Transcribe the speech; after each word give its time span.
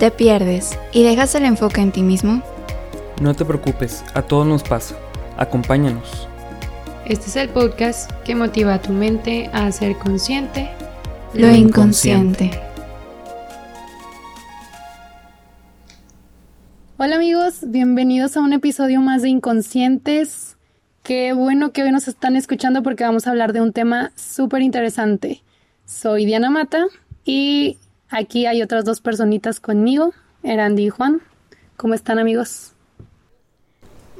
¿Te 0.00 0.10
pierdes 0.10 0.78
y 0.92 1.02
dejas 1.02 1.34
el 1.34 1.44
enfoque 1.44 1.82
en 1.82 1.92
ti 1.92 2.02
mismo? 2.02 2.42
No 3.20 3.34
te 3.34 3.44
preocupes, 3.44 4.02
a 4.14 4.22
todos 4.22 4.46
nos 4.46 4.62
pasa. 4.62 4.96
Acompáñanos. 5.36 6.26
Este 7.04 7.26
es 7.26 7.36
el 7.36 7.50
podcast 7.50 8.10
que 8.24 8.34
motiva 8.34 8.72
a 8.72 8.80
tu 8.80 8.94
mente 8.94 9.50
a 9.52 9.70
ser 9.70 9.98
consciente 9.98 10.70
Lo 11.34 11.50
inconsciente. 11.50 12.50
Hola 16.96 17.16
amigos, 17.16 17.58
bienvenidos 17.66 18.38
a 18.38 18.40
un 18.40 18.54
episodio 18.54 19.02
más 19.02 19.20
de 19.20 19.28
Inconscientes. 19.28 20.56
Qué 21.02 21.34
bueno 21.34 21.72
que 21.72 21.82
hoy 21.82 21.92
nos 21.92 22.08
están 22.08 22.36
escuchando 22.36 22.82
porque 22.82 23.04
vamos 23.04 23.26
a 23.26 23.32
hablar 23.32 23.52
de 23.52 23.60
un 23.60 23.74
tema 23.74 24.12
súper 24.16 24.62
interesante. 24.62 25.42
Soy 25.84 26.24
Diana 26.24 26.48
Mata 26.48 26.86
y 27.22 27.76
Aquí 28.12 28.46
hay 28.46 28.60
otras 28.60 28.84
dos 28.84 29.00
personitas 29.00 29.60
conmigo, 29.60 30.12
Erandi 30.42 30.86
y 30.86 30.88
Juan. 30.88 31.20
¿Cómo 31.76 31.94
están 31.94 32.18
amigos? 32.18 32.72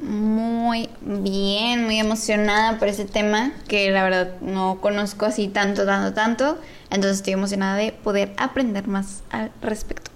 Muy 0.01 0.87
bien, 1.01 1.83
muy 1.83 1.99
emocionada 1.99 2.79
por 2.79 2.87
ese 2.87 3.03
tema 3.03 3.51
que 3.67 3.91
la 3.91 4.03
verdad 4.03 4.39
no 4.39 4.79
conozco 4.79 5.25
así 5.25 5.49
tanto, 5.49 5.85
tanto, 5.85 6.13
tanto. 6.13 6.57
Entonces 6.89 7.17
estoy 7.17 7.33
emocionada 7.33 7.75
de 7.75 7.91
poder 7.91 8.31
aprender 8.37 8.87
más 8.87 9.23
al 9.29 9.51
respecto. 9.61 10.09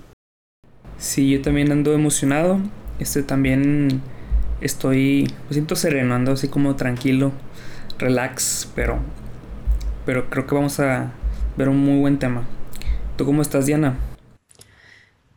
Sí, 0.98 1.30
yo 1.30 1.42
también 1.42 1.70
ando 1.70 1.94
emocionado. 1.94 2.62
Este 3.00 3.24
también 3.24 4.02
estoy, 4.62 5.34
me 5.50 5.54
siento 5.54 5.76
sereno, 5.76 6.16
ando 6.16 6.32
así 6.32 6.48
como 6.48 6.78
tranquilo, 6.78 7.34
relax, 8.00 8.70
pero, 8.74 9.00
pero 10.06 10.30
creo 10.30 10.48
que 10.48 10.56
vamos 10.56 10.80
a 10.80 11.12
ver 11.58 11.68
un 11.68 11.84
muy 11.84 12.00
buen 12.00 12.20
tema. 12.20 12.46
¿Tú 13.16 13.26
cómo 13.26 13.42
estás, 13.42 13.66
Diana? 13.66 13.98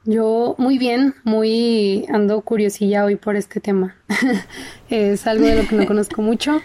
Yo 0.04 0.56
muy 0.58 0.78
bien, 0.78 1.14
muy 1.22 2.06
ando 2.12 2.40
curiosilla 2.40 3.04
hoy 3.04 3.14
por 3.14 3.36
este 3.36 3.60
tema. 3.60 3.94
es 4.90 5.26
algo 5.28 5.46
de 5.46 5.62
lo 5.62 5.68
que 5.68 5.76
no 5.76 5.86
conozco 5.86 6.20
mucho, 6.20 6.60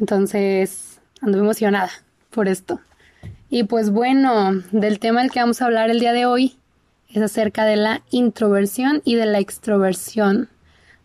entonces 0.00 1.00
ando 1.20 1.38
emocionada 1.38 1.90
por 2.30 2.48
esto. 2.48 2.80
Y 3.48 3.64
pues 3.64 3.90
bueno, 3.90 4.52
del 4.72 4.98
tema 4.98 5.22
del 5.22 5.30
que 5.30 5.38
vamos 5.38 5.62
a 5.62 5.66
hablar 5.66 5.88
el 5.88 6.00
día 6.00 6.12
de 6.12 6.26
hoy 6.26 6.56
es 7.14 7.22
acerca 7.22 7.64
de 7.64 7.76
la 7.76 8.02
introversión 8.10 9.02
y 9.04 9.14
de 9.14 9.26
la 9.26 9.38
extroversión. 9.38 10.48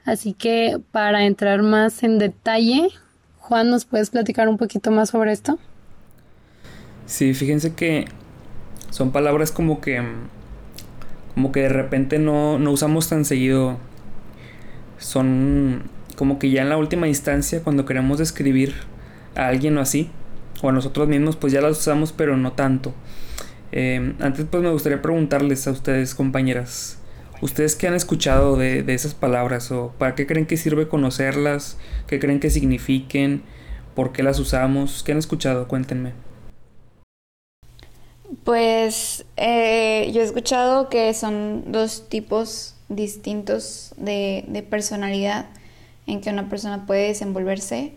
Así 0.05 0.33
que 0.33 0.79
para 0.91 1.25
entrar 1.25 1.61
más 1.61 2.01
en 2.01 2.17
detalle, 2.17 2.89
Juan, 3.37 3.69
¿nos 3.69 3.85
puedes 3.85 4.09
platicar 4.09 4.49
un 4.49 4.57
poquito 4.57 4.89
más 4.89 5.11
sobre 5.11 5.33
esto? 5.33 5.59
Sí, 7.05 7.35
fíjense 7.35 7.75
que 7.75 8.05
son 8.89 9.11
palabras 9.11 9.51
como 9.51 9.81
que 9.81 10.01
como 11.33 11.51
que 11.51 11.61
de 11.61 11.69
repente 11.69 12.17
no, 12.17 12.59
no 12.59 12.71
usamos 12.71 13.09
tan 13.09 13.25
seguido 13.25 13.77
son 14.97 15.83
como 16.15 16.39
que 16.39 16.49
ya 16.49 16.61
en 16.61 16.69
la 16.69 16.77
última 16.77 17.07
instancia 17.07 17.61
cuando 17.61 17.85
queremos 17.85 18.19
describir 18.19 18.73
a 19.35 19.47
alguien 19.47 19.77
o 19.77 19.81
así 19.81 20.09
o 20.61 20.69
a 20.69 20.71
nosotros 20.71 21.07
mismos 21.07 21.35
pues 21.35 21.51
ya 21.51 21.61
las 21.61 21.77
usamos 21.77 22.13
pero 22.13 22.37
no 22.37 22.53
tanto 22.53 22.93
eh, 23.71 24.13
antes 24.21 24.45
pues 24.49 24.63
me 24.63 24.71
gustaría 24.71 25.01
preguntarles 25.01 25.67
a 25.67 25.71
ustedes 25.71 26.15
compañeras 26.15 26.99
¿Ustedes 27.41 27.75
qué 27.75 27.87
han 27.87 27.95
escuchado 27.95 28.55
de, 28.55 28.81
de, 28.81 28.93
esas 28.93 29.13
palabras 29.13 29.69
o 29.71 29.93
para 29.97 30.15
qué 30.15 30.25
creen 30.25 30.45
que 30.45 30.55
sirve 30.55 30.87
conocerlas? 30.87 31.77
¿Qué 32.07 32.17
creen 32.17 32.39
que 32.39 32.49
signifiquen? 32.49 33.43
¿Por 33.93 34.13
qué 34.13 34.23
las 34.23 34.39
usamos? 34.39 35.03
¿Qué 35.03 35.11
han 35.11 35.17
escuchado? 35.17 35.67
Cuéntenme. 35.67 36.13
Pues 38.43 39.25
eh, 39.37 40.11
yo 40.13 40.21
he 40.21 40.23
escuchado 40.23 40.89
que 40.89 41.13
son 41.13 41.71
dos 41.71 42.09
tipos 42.09 42.75
distintos 42.89 43.93
de, 43.97 44.65
personalidad 44.69 45.45
en 46.07 46.21
que 46.21 46.29
una 46.29 46.49
persona 46.49 46.85
puede 46.85 47.07
desenvolverse. 47.07 47.93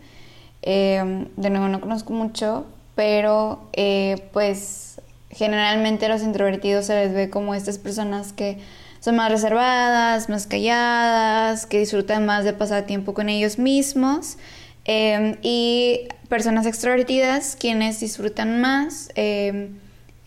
Eh, 0.61 1.27
de 1.35 1.49
nuevo, 1.49 1.67
no 1.67 1.81
conozco 1.81 2.13
mucho, 2.13 2.65
pero 2.95 3.69
eh, 3.73 4.27
pues 4.33 5.01
generalmente 5.31 6.07
los 6.09 6.21
introvertidos 6.23 6.85
se 6.85 6.95
les 6.95 7.13
ve 7.13 7.29
como 7.29 7.53
estas 7.53 7.77
personas 7.77 8.33
que 8.33 8.57
son 8.99 9.15
más 9.15 9.31
reservadas, 9.31 10.29
más 10.29 10.47
calladas, 10.47 11.65
que 11.65 11.79
disfrutan 11.79 12.25
más 12.25 12.43
de 12.43 12.53
pasar 12.53 12.85
tiempo 12.85 13.13
con 13.13 13.29
ellos 13.29 13.57
mismos. 13.57 14.37
y 14.85 16.07
personas 16.29 16.65
extrovertidas, 16.65 17.55
quienes 17.59 17.99
disfrutan 17.99 18.59
más 18.59 19.11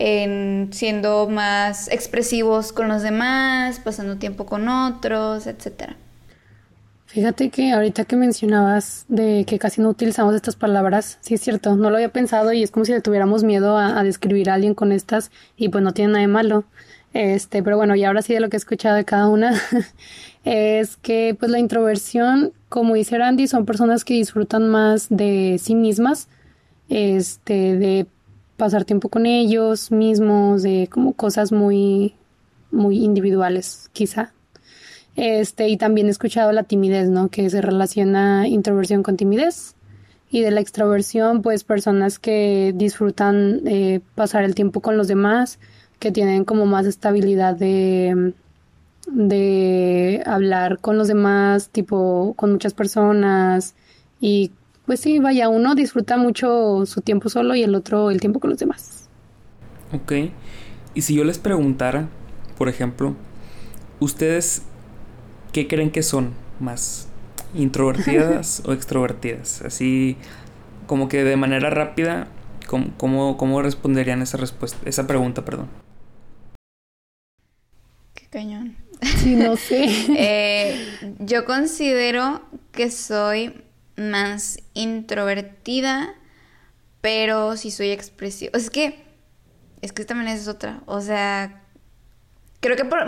en 0.04 0.70
siendo 0.72 1.28
más 1.28 1.86
expresivos 1.86 2.72
con 2.72 2.88
los 2.88 3.02
demás, 3.02 3.78
pasando 3.78 4.16
tiempo 4.16 4.46
con 4.46 4.68
otros, 4.68 5.46
etcétera. 5.46 5.96
Fíjate 7.06 7.50
que 7.50 7.70
ahorita 7.70 8.04
que 8.04 8.16
mencionabas 8.16 9.04
de 9.06 9.44
que 9.46 9.60
casi 9.60 9.80
no 9.80 9.90
utilizamos 9.90 10.34
estas 10.34 10.56
palabras, 10.56 11.18
sí 11.20 11.34
es 11.34 11.40
cierto, 11.40 11.76
no 11.76 11.88
lo 11.88 11.96
había 11.96 12.08
pensado 12.08 12.52
y 12.52 12.64
es 12.64 12.72
como 12.72 12.84
si 12.84 12.92
le 12.92 13.00
tuviéramos 13.00 13.44
miedo 13.44 13.76
a, 13.76 14.02
describir 14.02 14.50
a 14.50 14.54
alguien 14.54 14.74
con 14.74 14.90
estas 14.90 15.30
y 15.56 15.68
pues 15.68 15.84
no 15.84 15.92
tiene 15.92 16.14
nada 16.14 16.22
de 16.22 16.28
malo. 16.28 16.64
Este, 17.12 17.62
pero 17.62 17.76
bueno, 17.76 17.94
y 17.94 18.02
ahora 18.02 18.22
sí 18.22 18.34
de 18.34 18.40
lo 18.40 18.48
que 18.48 18.56
he 18.56 18.58
escuchado 18.58 18.96
de 18.96 19.04
cada 19.04 19.28
una 19.28 19.52
es 20.44 20.96
que 20.96 21.36
pues 21.38 21.48
la 21.48 21.60
introversión, 21.60 22.52
como 22.68 22.94
dice 22.94 23.18
Randy, 23.18 23.46
son 23.46 23.66
personas 23.66 24.04
que 24.04 24.14
disfrutan 24.14 24.68
más 24.68 25.06
de 25.10 25.60
sí 25.62 25.76
mismas, 25.76 26.26
este, 26.88 27.76
de 27.76 28.06
pasar 28.56 28.84
tiempo 28.84 29.08
con 29.08 29.26
ellos 29.26 29.90
mismos, 29.90 30.62
de 30.62 30.88
como 30.90 31.14
cosas 31.14 31.52
muy, 31.52 32.14
muy 32.70 33.02
individuales, 33.04 33.90
quizá. 33.92 34.32
Este, 35.16 35.68
y 35.68 35.76
también 35.76 36.06
he 36.06 36.10
escuchado 36.10 36.52
la 36.52 36.62
timidez, 36.62 37.08
¿no? 37.08 37.28
Que 37.28 37.50
se 37.50 37.60
relaciona 37.60 38.48
introversión 38.48 39.02
con 39.02 39.16
timidez. 39.16 39.74
Y 40.30 40.40
de 40.40 40.50
la 40.50 40.60
extroversión, 40.60 41.42
pues 41.42 41.62
personas 41.62 42.18
que 42.18 42.72
disfrutan 42.74 43.60
eh, 43.66 44.00
pasar 44.14 44.44
el 44.44 44.54
tiempo 44.54 44.80
con 44.80 44.96
los 44.96 45.06
demás, 45.06 45.58
que 45.98 46.10
tienen 46.10 46.44
como 46.44 46.64
más 46.64 46.86
estabilidad 46.86 47.54
de, 47.54 48.32
de 49.06 50.22
hablar 50.24 50.78
con 50.78 50.96
los 50.96 51.08
demás, 51.08 51.68
tipo 51.68 52.32
con 52.36 52.52
muchas 52.52 52.72
personas 52.72 53.74
y 54.20 54.52
pues 54.92 55.00
sí, 55.00 55.20
vaya, 55.20 55.48
uno 55.48 55.74
disfruta 55.74 56.18
mucho 56.18 56.84
su 56.84 57.00
tiempo 57.00 57.30
solo 57.30 57.54
y 57.54 57.62
el 57.62 57.74
otro 57.74 58.10
el 58.10 58.20
tiempo 58.20 58.40
con 58.40 58.50
los 58.50 58.58
demás. 58.58 59.08
Ok. 59.90 60.12
Y 60.92 61.00
si 61.00 61.14
yo 61.14 61.24
les 61.24 61.38
preguntara, 61.38 62.10
por 62.58 62.68
ejemplo, 62.68 63.16
¿ustedes 64.00 64.64
qué 65.50 65.66
creen 65.66 65.90
que 65.90 66.02
son 66.02 66.34
más? 66.60 67.08
¿Introvertidas 67.54 68.62
o 68.66 68.74
extrovertidas? 68.74 69.62
Así 69.62 70.18
como 70.86 71.08
que 71.08 71.24
de 71.24 71.38
manera 71.38 71.70
rápida, 71.70 72.28
¿cómo, 72.66 73.38
cómo, 73.38 73.62
responderían 73.62 74.20
esa 74.20 74.36
respuesta, 74.36 74.76
esa 74.84 75.06
pregunta, 75.06 75.42
perdón? 75.42 75.68
Qué 78.12 78.26
cañón. 78.26 78.76
Sí, 79.00 79.36
no 79.36 79.56
sé. 79.56 79.86
Eh, 80.18 81.16
yo 81.18 81.46
considero 81.46 82.42
que 82.72 82.90
soy 82.90 83.54
más 83.96 84.58
introvertida, 84.74 86.14
pero 87.00 87.56
si 87.56 87.70
soy 87.70 87.90
expresiva. 87.90 88.52
Es 88.54 88.70
que, 88.70 89.04
es 89.80 89.92
que 89.92 90.04
también 90.04 90.28
es 90.28 90.48
otra. 90.48 90.82
O 90.86 91.00
sea, 91.00 91.62
creo 92.62 92.76
que 92.76 92.84
por, 92.84 93.06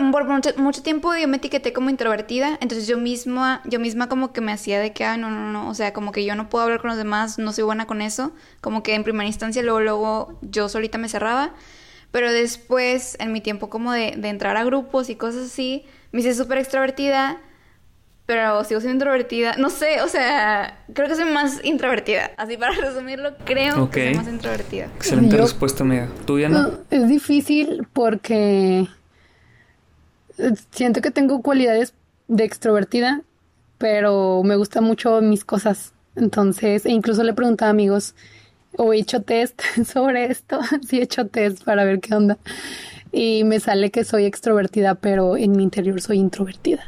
mucho, 0.57 0.83
tiempo 0.83 1.15
yo 1.15 1.27
me 1.29 1.37
etiqueté 1.37 1.71
como 1.71 1.89
introvertida, 1.89 2.57
entonces 2.59 2.87
yo 2.87 2.97
misma, 2.97 3.61
yo 3.63 3.79
misma 3.79 4.09
como 4.09 4.33
que 4.33 4.41
me 4.41 4.51
hacía 4.51 4.81
de 4.81 4.91
que, 4.91 5.05
ah, 5.05 5.15
no, 5.15 5.29
no, 5.29 5.49
no, 5.51 5.69
o 5.69 5.73
sea, 5.73 5.93
como 5.93 6.11
que 6.11 6.25
yo 6.25 6.35
no 6.35 6.49
puedo 6.49 6.65
hablar 6.65 6.81
con 6.81 6.89
los 6.89 6.97
demás, 6.97 7.39
no 7.39 7.53
soy 7.53 7.63
buena 7.63 7.87
con 7.87 8.01
eso, 8.01 8.33
como 8.59 8.83
que 8.83 8.95
en 8.95 9.05
primera 9.05 9.27
instancia 9.27 9.63
luego, 9.63 9.79
luego 9.79 10.39
yo 10.41 10.67
solita 10.67 10.97
me 10.97 11.07
cerraba, 11.07 11.53
pero 12.11 12.33
después, 12.33 13.15
en 13.21 13.31
mi 13.31 13.39
tiempo 13.39 13.69
como 13.69 13.93
de, 13.93 14.15
de 14.17 14.27
entrar 14.27 14.57
a 14.57 14.65
grupos 14.65 15.09
y 15.09 15.15
cosas 15.15 15.45
así, 15.45 15.85
me 16.11 16.19
hice 16.19 16.33
súper 16.33 16.57
extrovertida, 16.57 17.39
pero 18.25 18.63
sigo 18.63 18.79
siendo 18.81 18.95
introvertida. 18.95 19.55
No 19.57 19.69
sé, 19.69 20.01
o 20.01 20.07
sea, 20.07 20.79
creo 20.93 21.07
que 21.07 21.15
soy 21.15 21.31
más 21.31 21.63
introvertida. 21.63 22.31
Así 22.37 22.57
para 22.57 22.71
resumirlo, 22.81 23.35
creo 23.45 23.89
que 23.91 24.07
soy 24.07 24.15
más 24.15 24.27
introvertida. 24.27 24.85
Excelente 24.95 25.37
respuesta, 25.37 25.83
amiga. 25.83 26.09
¿Tú, 26.25 26.37
Diana? 26.37 26.71
es 26.89 27.07
difícil 27.07 27.87
porque 27.93 28.87
siento 30.71 31.01
que 31.01 31.11
tengo 31.11 31.41
cualidades 31.41 31.93
de 32.27 32.43
extrovertida, 32.43 33.21
pero 33.77 34.41
me 34.43 34.55
gustan 34.55 34.83
mucho 34.83 35.21
mis 35.21 35.45
cosas. 35.45 35.93
Entonces, 36.15 36.85
e 36.85 36.91
incluso 36.91 37.23
le 37.23 37.31
he 37.31 37.33
preguntado 37.33 37.69
a 37.69 37.71
amigos 37.71 38.15
o 38.77 38.93
he 38.93 38.97
hecho 38.97 39.21
test 39.21 39.61
sobre 39.85 40.25
esto. 40.25 40.59
sí, 40.87 40.99
he 40.99 41.03
hecho 41.03 41.27
test 41.27 41.63
para 41.63 41.83
ver 41.83 41.99
qué 41.99 42.15
onda. 42.15 42.37
Y 43.11 43.43
me 43.43 43.59
sale 43.59 43.91
que 43.91 44.03
soy 44.03 44.25
extrovertida, 44.25 44.95
pero 44.95 45.37
en 45.37 45.51
mi 45.53 45.63
interior 45.63 46.01
soy 46.01 46.17
introvertida. 46.17 46.83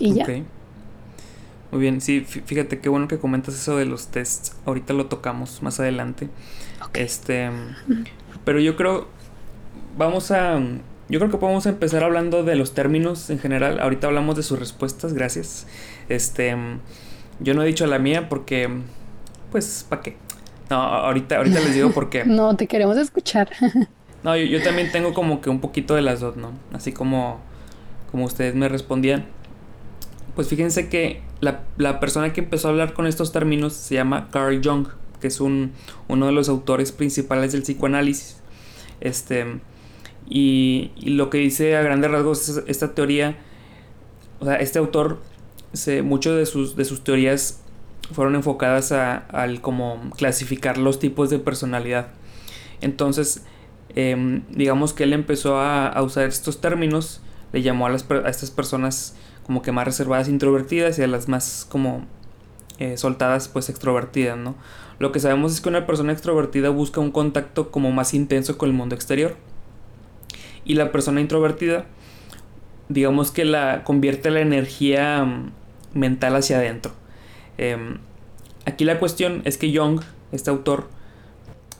Y 0.00 0.14
ya. 0.14 0.26
Muy 0.26 1.80
bien, 1.80 2.00
sí, 2.00 2.20
fíjate 2.22 2.80
qué 2.80 2.88
bueno 2.88 3.06
que 3.06 3.18
comentas 3.18 3.54
eso 3.54 3.76
de 3.76 3.84
los 3.84 4.08
tests. 4.08 4.56
Ahorita 4.66 4.92
lo 4.92 5.06
tocamos 5.06 5.62
más 5.62 5.78
adelante. 5.78 6.28
Este, 6.94 7.50
pero 8.44 8.58
yo 8.58 8.74
creo 8.76 9.06
vamos 9.96 10.30
a 10.30 10.58
yo 11.10 11.18
creo 11.18 11.30
que 11.30 11.38
podemos 11.38 11.66
empezar 11.66 12.04
hablando 12.04 12.44
de 12.44 12.54
los 12.54 12.72
términos 12.72 13.30
en 13.30 13.40
general. 13.40 13.80
Ahorita 13.80 14.06
hablamos 14.06 14.36
de 14.36 14.44
sus 14.44 14.58
respuestas, 14.60 15.12
gracias. 15.12 15.66
Este, 16.08 16.56
yo 17.40 17.52
no 17.52 17.62
he 17.64 17.66
dicho 17.66 17.84
la 17.86 17.98
mía 17.98 18.28
porque, 18.28 18.68
pues, 19.50 19.84
¿para 19.88 20.02
qué? 20.02 20.16
No, 20.70 20.76
ahorita, 20.76 21.38
ahorita 21.38 21.58
les 21.58 21.74
digo 21.74 21.90
por 21.90 22.10
qué. 22.10 22.24
no, 22.26 22.54
te 22.54 22.68
queremos 22.68 22.96
escuchar. 22.96 23.50
no, 24.22 24.36
yo, 24.36 24.44
yo, 24.44 24.62
también 24.62 24.92
tengo 24.92 25.12
como 25.12 25.40
que 25.40 25.50
un 25.50 25.60
poquito 25.60 25.96
de 25.96 26.02
las 26.02 26.20
dos, 26.20 26.36
¿no? 26.36 26.52
Así 26.72 26.92
como, 26.92 27.40
como 28.12 28.24
ustedes 28.24 28.54
me 28.54 28.68
respondían. 28.68 29.26
Pues 30.34 30.48
fíjense 30.48 30.88
que 30.88 31.22
la, 31.40 31.64
la 31.76 32.00
persona 32.00 32.32
que 32.32 32.40
empezó 32.40 32.68
a 32.68 32.70
hablar 32.70 32.92
con 32.92 33.06
estos 33.06 33.32
términos 33.32 33.72
se 33.72 33.94
llama 33.94 34.28
Carl 34.30 34.60
Jung, 34.62 34.88
que 35.20 35.28
es 35.28 35.40
un, 35.40 35.72
uno 36.08 36.26
de 36.26 36.32
los 36.32 36.48
autores 36.48 36.92
principales 36.92 37.52
del 37.52 37.62
psicoanálisis. 37.62 38.36
Este, 39.00 39.60
y, 40.28 40.92
lo 41.02 41.30
que 41.30 41.38
dice 41.38 41.76
a 41.76 41.82
grandes 41.82 42.10
rasgos 42.10 42.48
es 42.48 42.62
esta 42.66 42.94
teoría, 42.94 43.36
o 44.38 44.44
sea, 44.44 44.56
este 44.56 44.78
autor, 44.78 45.20
se, 45.72 46.02
muchas 46.02 46.36
de 46.36 46.46
sus, 46.46 46.76
de 46.76 46.84
sus 46.84 47.04
teorías 47.04 47.60
fueron 48.12 48.34
enfocadas 48.34 48.92
a, 48.92 49.16
al 49.16 49.60
como 49.60 50.10
clasificar 50.16 50.78
los 50.78 50.98
tipos 50.98 51.30
de 51.30 51.38
personalidad. 51.38 52.08
Entonces, 52.80 53.44
em, 53.94 54.42
digamos 54.50 54.92
que 54.92 55.04
él 55.04 55.12
empezó 55.12 55.58
a, 55.58 56.00
usar 56.02 56.28
estos 56.28 56.60
términos, 56.60 57.20
le 57.52 57.62
llamó 57.62 57.86
a, 57.86 57.90
las, 57.90 58.08
a 58.10 58.28
estas 58.28 58.50
personas 58.50 59.16
como 59.50 59.62
que 59.62 59.72
más 59.72 59.84
reservadas 59.84 60.28
introvertidas 60.28 60.96
y 61.00 61.02
a 61.02 61.08
las 61.08 61.26
más 61.26 61.66
como 61.68 62.06
eh, 62.78 62.96
soltadas 62.96 63.48
pues 63.48 63.68
extrovertidas, 63.68 64.38
¿no? 64.38 64.54
Lo 65.00 65.10
que 65.10 65.18
sabemos 65.18 65.52
es 65.52 65.60
que 65.60 65.68
una 65.68 65.88
persona 65.88 66.12
extrovertida 66.12 66.68
busca 66.68 67.00
un 67.00 67.10
contacto 67.10 67.72
como 67.72 67.90
más 67.90 68.14
intenso 68.14 68.56
con 68.58 68.68
el 68.68 68.76
mundo 68.76 68.94
exterior 68.94 69.34
y 70.64 70.74
la 70.74 70.92
persona 70.92 71.20
introvertida, 71.20 71.86
digamos 72.88 73.32
que 73.32 73.44
la 73.44 73.82
convierte 73.82 74.30
la 74.30 74.38
energía 74.38 75.24
mm, 75.24 75.50
mental 75.94 76.36
hacia 76.36 76.58
adentro. 76.58 76.92
Em, 77.58 77.98
aquí 78.66 78.84
la 78.84 79.00
cuestión 79.00 79.42
es 79.44 79.58
que 79.58 79.76
Jung, 79.76 80.00
este 80.30 80.50
autor, 80.50 80.90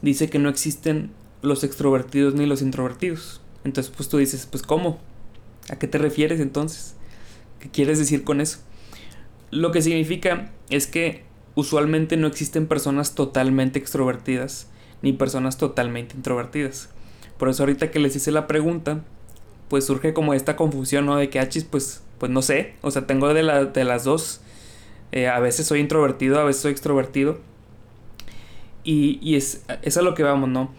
dice 0.02 0.28
que 0.28 0.40
no 0.40 0.48
existen 0.48 1.12
los 1.40 1.62
extrovertidos 1.62 2.34
ni 2.34 2.46
los 2.46 2.62
introvertidos. 2.62 3.40
Entonces, 3.62 3.92
pues 3.96 4.08
tú 4.08 4.16
dices, 4.16 4.48
pues 4.50 4.64
¿cómo? 4.64 4.98
¿A 5.68 5.78
qué 5.78 5.86
te 5.86 5.98
refieres 5.98 6.40
entonces? 6.40 6.96
¿Qué 7.60 7.70
quieres 7.70 7.98
decir 7.98 8.24
con 8.24 8.40
eso? 8.40 8.58
Lo 9.50 9.70
que 9.70 9.82
significa 9.82 10.50
es 10.70 10.86
que 10.86 11.24
usualmente 11.54 12.16
no 12.16 12.26
existen 12.26 12.66
personas 12.66 13.14
totalmente 13.14 13.78
extrovertidas 13.78 14.68
ni 15.02 15.12
personas 15.12 15.56
totalmente 15.56 16.16
introvertidas. 16.16 16.90
Por 17.38 17.48
eso 17.48 17.62
ahorita 17.62 17.90
que 17.90 18.00
les 18.00 18.16
hice 18.16 18.32
la 18.32 18.46
pregunta, 18.46 19.02
pues 19.68 19.86
surge 19.86 20.12
como 20.12 20.34
esta 20.34 20.56
confusión, 20.56 21.06
¿no? 21.06 21.16
De 21.16 21.30
que 21.30 21.38
achis, 21.38 21.64
ah, 21.64 21.68
pues, 21.70 22.02
pues 22.18 22.30
no 22.30 22.42
sé. 22.42 22.74
O 22.82 22.90
sea, 22.90 23.06
tengo 23.06 23.32
de, 23.32 23.70
de 23.72 23.84
las 23.84 24.04
dos. 24.04 24.40
Eh, 25.12 25.28
a 25.28 25.40
veces 25.40 25.66
soy 25.66 25.80
introvertido, 25.80 26.38
a 26.38 26.44
veces 26.44 26.62
soy 26.62 26.72
extrovertido. 26.72 27.38
Y, 28.84 29.18
y 29.22 29.36
es, 29.36 29.64
es 29.82 29.96
a 29.96 30.02
lo 30.02 30.14
que 30.14 30.22
vamos, 30.22 30.48
¿no? 30.48 30.70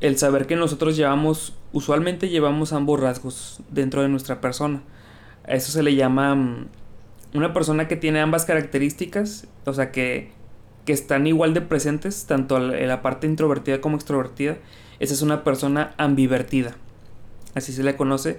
El 0.00 0.18
saber 0.18 0.46
que 0.46 0.56
nosotros 0.56 0.96
llevamos, 0.96 1.54
usualmente 1.72 2.28
llevamos 2.28 2.72
ambos 2.72 3.00
rasgos 3.00 3.60
dentro 3.70 4.02
de 4.02 4.08
nuestra 4.08 4.40
persona. 4.40 4.82
A 5.48 5.54
eso 5.54 5.72
se 5.72 5.82
le 5.82 5.94
llama 5.94 6.34
mm, 6.34 6.68
una 7.34 7.52
persona 7.52 7.88
que 7.88 7.96
tiene 7.96 8.20
ambas 8.20 8.44
características, 8.44 9.48
o 9.64 9.72
sea, 9.72 9.90
que, 9.92 10.30
que 10.84 10.92
están 10.92 11.26
igual 11.26 11.54
de 11.54 11.60
presentes, 11.60 12.26
tanto 12.26 12.56
en 12.56 12.88
la 12.88 13.02
parte 13.02 13.26
introvertida 13.26 13.80
como 13.80 13.96
extrovertida 13.96 14.58
esa 15.00 15.14
es 15.14 15.22
una 15.22 15.44
persona 15.44 15.94
ambivertida. 15.96 16.76
Así 17.54 17.72
se 17.72 17.82
le 17.82 17.96
conoce. 17.96 18.38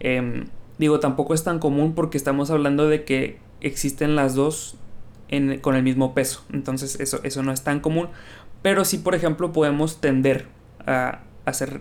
Em, 0.00 0.46
digo, 0.78 1.00
tampoco 1.00 1.34
es 1.34 1.44
tan 1.44 1.58
común 1.58 1.94
porque 1.94 2.16
estamos 2.16 2.50
hablando 2.50 2.88
de 2.88 3.04
que 3.04 3.38
existen 3.60 4.16
las 4.16 4.34
dos 4.34 4.76
con 5.60 5.76
el 5.76 5.82
mismo 5.82 6.14
peso. 6.14 6.42
Entonces 6.52 6.98
eso, 7.00 7.20
eso 7.24 7.42
no 7.42 7.52
es 7.52 7.62
tan 7.62 7.80
común. 7.80 8.08
Pero 8.62 8.84
sí, 8.84 8.98
por 8.98 9.14
ejemplo, 9.14 9.52
podemos 9.52 10.00
tender 10.00 10.46
a, 10.86 11.20
ser 11.52 11.80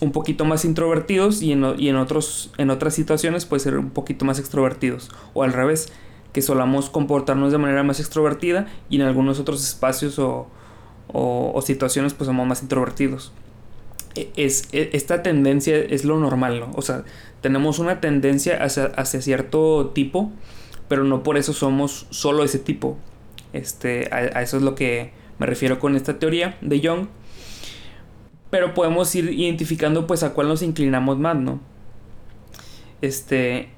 un 0.00 0.12
poquito 0.12 0.44
más 0.44 0.64
introvertidos 0.64 1.42
y, 1.42 1.52
en, 1.52 1.64
otros, 1.96 2.50
en 2.56 2.70
otras 2.70 2.94
situaciones 2.94 3.44
puede 3.44 3.60
ser 3.60 3.76
un 3.76 3.90
poquito 3.90 4.24
más 4.24 4.38
extrovertidos. 4.38 5.10
O 5.34 5.42
al 5.42 5.52
revés, 5.52 5.92
que 6.32 6.42
solamos 6.42 6.90
comportarnos 6.90 7.52
de 7.52 7.58
manera 7.58 7.82
más 7.82 8.00
extrovertida 8.00 8.66
y 8.88 8.96
en 8.96 9.02
algunos 9.02 9.38
otros 9.40 9.62
espacios 9.62 10.18
o, 10.18 10.48
situaciones 11.62 12.14
pues 12.14 12.26
somos 12.26 12.46
más 12.46 12.62
introvertidos. 12.62 13.32
E, 14.14 14.30
es, 14.36 14.68
e, 14.72 14.90
esta 14.94 15.22
tendencia 15.22 15.76
es 15.76 16.04
lo 16.04 16.18
normal, 16.18 16.60
¿no? 16.60 16.70
O 16.74 16.82
sea, 16.82 17.04
tenemos 17.42 17.78
una 17.78 18.00
tendencia 18.00 18.62
hacia, 18.62 19.04
cierto 19.20 19.90
tipo, 19.94 20.32
pero 20.88 21.04
no 21.04 21.22
por 21.22 21.36
eso 21.36 21.52
somos 21.52 22.06
solo 22.10 22.42
ese 22.42 22.58
tipo. 22.58 22.96
Este, 23.52 24.08
a, 24.12 24.40
eso 24.40 24.56
es 24.56 24.62
lo 24.62 24.74
que 24.74 25.12
me 25.38 25.46
refiero 25.46 25.78
con 25.78 25.94
esta 25.94 26.18
teoría 26.18 26.56
de 26.60 26.80
Jung. 26.80 27.08
Pero 28.50 28.74
podemos 28.74 29.14
ir 29.14 29.32
identificando 29.32 30.06
pues 30.06 30.22
a 30.22 30.32
cuál 30.34 30.48
nos 30.48 30.62
inclinamos 30.62 31.18
más, 31.18 31.36
¿no? 31.36 31.60
Este, 33.00 33.70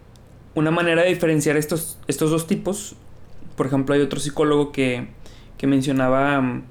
una 0.54 0.70
manera 0.70 1.02
de 1.02 1.08
diferenciar 1.08 1.56
estos, 1.56 1.98
estos 2.08 2.30
dos 2.30 2.46
tipos, 2.46 2.96
por 3.56 3.66
ejemplo, 3.66 3.94
hay 3.94 4.00
otro 4.00 4.18
psicólogo 4.18 4.72
que, 4.72 5.08
que 5.58 5.66
mencionaba 5.66 6.62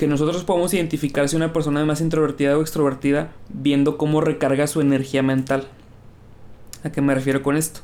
que 0.00 0.06
nosotros 0.06 0.44
podemos 0.44 0.72
identificar 0.72 1.28
si 1.28 1.36
una 1.36 1.52
persona 1.52 1.80
es 1.80 1.86
más 1.86 2.00
introvertida 2.00 2.56
o 2.56 2.62
extrovertida 2.62 3.32
viendo 3.50 3.98
cómo 3.98 4.22
recarga 4.22 4.66
su 4.66 4.80
energía 4.80 5.22
mental. 5.22 5.68
¿A 6.82 6.90
qué 6.90 7.02
me 7.02 7.14
refiero 7.14 7.42
con 7.42 7.58
esto? 7.58 7.80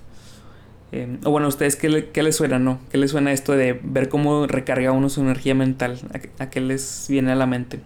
Eh, 0.93 1.19
o 1.25 1.31
bueno, 1.31 1.45
¿a 1.45 1.49
ustedes 1.49 1.77
qué, 1.77 1.91
le, 1.91 2.09
qué, 2.09 2.23
les 2.23 2.37
suena, 2.37 2.59
no? 2.59 2.81
¿Qué 2.91 2.97
les 2.97 3.11
suena 3.11 3.33
esto 3.33 3.53
de 3.53 3.79
ver 3.83 4.09
cómo 4.09 4.47
recarga 4.47 4.93
uno 4.93 5.11
su 5.11 5.21
energía 5.21 5.55
mental? 5.55 5.99
¿A, 6.39 6.49
qué 6.49 6.61
les 6.63 7.07
viene 7.11 7.33
a 7.33 7.35
la 7.35 7.47
mente? 7.47 7.81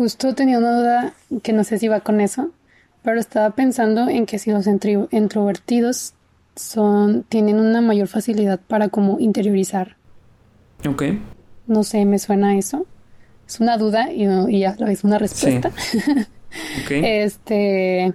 Justo 0.00 0.34
tenía 0.34 0.56
una 0.56 0.78
duda 0.78 1.14
que 1.42 1.52
no 1.52 1.62
sé 1.62 1.78
si 1.78 1.86
va 1.86 2.00
con 2.00 2.22
eso, 2.22 2.52
pero 3.02 3.20
estaba 3.20 3.50
pensando 3.50 4.08
en 4.08 4.24
que 4.24 4.38
si 4.38 4.50
los 4.50 4.66
introvertidos 4.66 6.14
son, 6.56 7.24
tienen 7.24 7.56
una 7.56 7.82
mayor 7.82 8.08
facilidad 8.08 8.58
para 8.66 8.88
como 8.88 9.20
interiorizar. 9.20 9.98
Ok. 10.88 11.02
No 11.66 11.84
sé, 11.84 12.06
me 12.06 12.18
suena 12.18 12.56
eso. 12.56 12.86
Es 13.46 13.60
una 13.60 13.76
duda 13.76 14.10
y, 14.10 14.22
y 14.48 14.64
a 14.64 14.74
la 14.78 14.90
una 15.02 15.18
respuesta. 15.18 15.70
Este. 16.88 18.14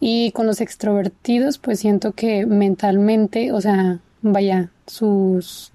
Y 0.00 0.32
con 0.32 0.46
los 0.46 0.60
extrovertidos, 0.60 1.58
pues 1.58 1.78
siento 1.78 2.14
que 2.14 2.46
mentalmente, 2.46 3.52
o 3.52 3.60
sea, 3.60 4.00
vaya, 4.22 4.70
sus 4.88 5.72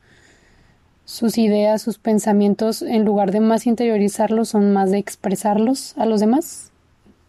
sus 1.05 1.37
ideas, 1.37 1.81
sus 1.81 1.97
pensamientos, 1.97 2.81
en 2.81 3.05
lugar 3.05 3.31
de 3.31 3.39
más 3.39 3.67
interiorizarlos, 3.67 4.49
son 4.49 4.73
más 4.73 4.91
de 4.91 4.97
expresarlos 4.97 5.93
a 5.97 6.05
los 6.05 6.19
demás 6.19 6.71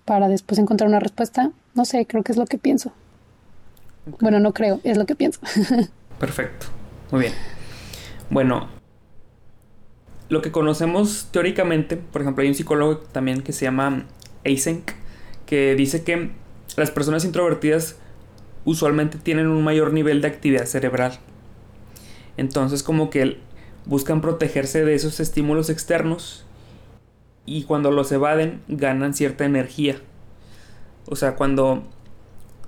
para 0.04 0.28
después 0.28 0.58
encontrar 0.58 0.88
una 0.88 1.00
respuesta. 1.00 1.52
No 1.74 1.84
sé, 1.84 2.06
creo 2.06 2.22
que 2.22 2.32
es 2.32 2.38
lo 2.38 2.46
que 2.46 2.58
pienso. 2.58 2.92
Bueno, 4.20 4.40
no 4.40 4.52
creo, 4.52 4.80
es 4.84 4.96
lo 4.96 5.06
que 5.06 5.14
pienso. 5.14 5.40
Perfecto. 6.18 6.66
Muy 7.10 7.22
bien. 7.22 7.32
Bueno, 8.30 8.68
lo 10.28 10.42
que 10.42 10.50
conocemos 10.50 11.28
teóricamente, 11.30 11.96
por 11.96 12.22
ejemplo, 12.22 12.42
hay 12.42 12.48
un 12.48 12.54
psicólogo 12.54 12.98
también 12.98 13.42
que 13.42 13.52
se 13.52 13.64
llama 13.64 14.06
Eysenck, 14.44 14.94
que 15.46 15.74
dice 15.74 16.04
que 16.04 16.30
las 16.76 16.90
personas 16.90 17.24
introvertidas 17.24 17.96
usualmente 18.64 19.18
tienen 19.18 19.48
un 19.48 19.62
mayor 19.62 19.92
nivel 19.92 20.22
de 20.22 20.28
actividad 20.28 20.64
cerebral. 20.66 21.18
Entonces 22.36 22.82
como 22.82 23.10
que 23.10 23.38
buscan 23.86 24.20
protegerse 24.20 24.84
de 24.84 24.94
esos 24.94 25.20
estímulos 25.20 25.70
externos 25.70 26.44
y 27.44 27.64
cuando 27.64 27.90
los 27.90 28.12
evaden 28.12 28.62
ganan 28.68 29.14
cierta 29.14 29.44
energía. 29.44 29.96
O 31.06 31.16
sea, 31.16 31.34
cuando 31.34 31.82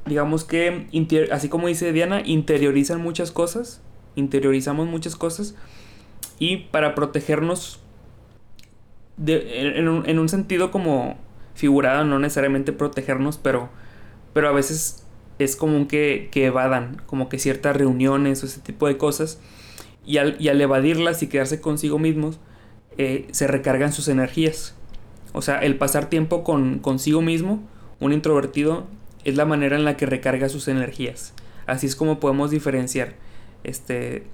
digamos 0.07 0.45
que 0.45 0.87
así 1.33 1.49
como 1.49 1.69
dice 1.69 1.93
Diana, 1.93 2.21
interiorizan 2.25 3.01
muchas 3.01 3.31
cosas, 3.31 3.81
interiorizamos 4.17 4.87
muchas 4.87 5.17
cosas, 5.17 5.55
y 6.39 6.57
para 6.57 6.95
protegernos 6.95 7.81
en, 9.27 10.19
un, 10.19 10.29
sentido 10.29 10.71
como 10.71 11.17
figurado, 11.55 12.05
no 12.05 12.19
necesariamente 12.19 12.73
protegernos, 12.73 13.39
pero, 13.39 13.69
pero 14.33 14.49
a 14.49 14.53
veces 14.53 15.05
es 15.39 15.57
común 15.57 15.87
que, 15.87 16.29
evadan 16.35 17.01
como 17.07 17.29
que 17.29 17.39
ciertas 17.39 17.77
reuniones 17.77 18.43
o 18.43 18.47
ese 18.47 18.61
tipo 18.61 18.89
de 18.89 18.97
cosas 18.97 19.39
y 20.07 20.19
al, 20.19 20.37
y 20.39 20.49
al 20.49 20.61
evadirlas 20.61 21.23
y 21.23 21.29
quedarse 21.29 21.61
consigo 21.61 21.99
mismos 21.99 22.39
eh, 22.99 23.27
se 23.33 23.47
recargan 23.47 23.93
sus 23.93 24.09
energías. 24.09 24.75
O 25.33 25.43
sea, 25.43 25.59
el 25.59 25.77
pasar 25.77 26.09
tiempo 26.09 26.45
con 26.45 26.79
consigo 26.79 27.23
mismo, 27.23 27.63
un 28.01 28.13
introvertido, 28.13 28.87
es 29.25 29.37
la 29.37 29.45
manera 29.45 29.77
en 29.77 29.85
la 29.85 29.97
que 29.97 30.07
recarga 30.07 30.49
sus 30.49 30.69
energías. 30.69 31.33
Así 31.67 31.87
es 31.87 31.97
como 31.97 32.21
podemos 32.21 32.51
diferenciar 32.51 33.15
este, 33.65 34.25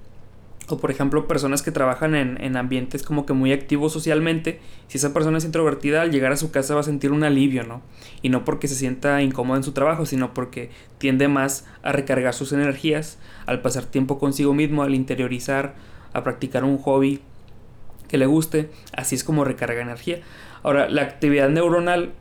o 0.67 0.77
por 0.77 0.91
ejemplo 0.91 1.27
personas 1.27 1.61
que 1.61 1.71
trabajan 1.71 2.15
en, 2.15 2.41
en, 2.41 2.55
ambientes 2.55 3.03
como 3.03 3.25
que 3.25 3.33
muy 3.33 3.51
activos 3.51 3.93
socialmente, 3.93 4.59
si 4.87 4.97
esa 4.97 5.13
persona 5.13 5.37
es 5.37 5.45
introvertida 5.45 6.01
al 6.01 6.11
llegar 6.11 6.31
a 6.31 6.37
su 6.37 6.51
casa 6.51 6.75
va 6.75 6.81
a 6.81 6.83
sentir 6.83 7.11
un 7.11 7.23
alivio, 7.23 7.63
¿no? 7.63 7.81
Y 8.21 8.29
no 8.29 8.45
porque 8.45 8.67
se 8.67 8.75
sienta 8.75 9.21
incómoda 9.21 9.57
en 9.57 9.63
su 9.63 9.73
trabajo, 9.73 10.05
sino 10.05 10.33
porque 10.33 10.69
tiende 10.97 11.27
más 11.27 11.65
a 11.83 11.91
recargar 11.91 12.33
sus 12.33 12.53
energías 12.53 13.17
al 13.45 13.61
pasar 13.61 13.85
tiempo 13.85 14.19
consigo 14.19 14.53
mismo, 14.53 14.83
al 14.83 14.95
interiorizar, 14.95 15.75
a 16.13 16.23
practicar 16.23 16.63
un 16.63 16.77
hobby 16.77 17.21
que 18.07 18.17
le 18.17 18.25
guste, 18.25 18.69
así 18.93 19.15
es 19.15 19.23
como 19.23 19.43
recarga 19.45 19.81
energía. 19.81 20.21
Ahora, 20.63 20.89
la 20.89 21.01
actividad 21.01 21.49
neuronal 21.49 22.11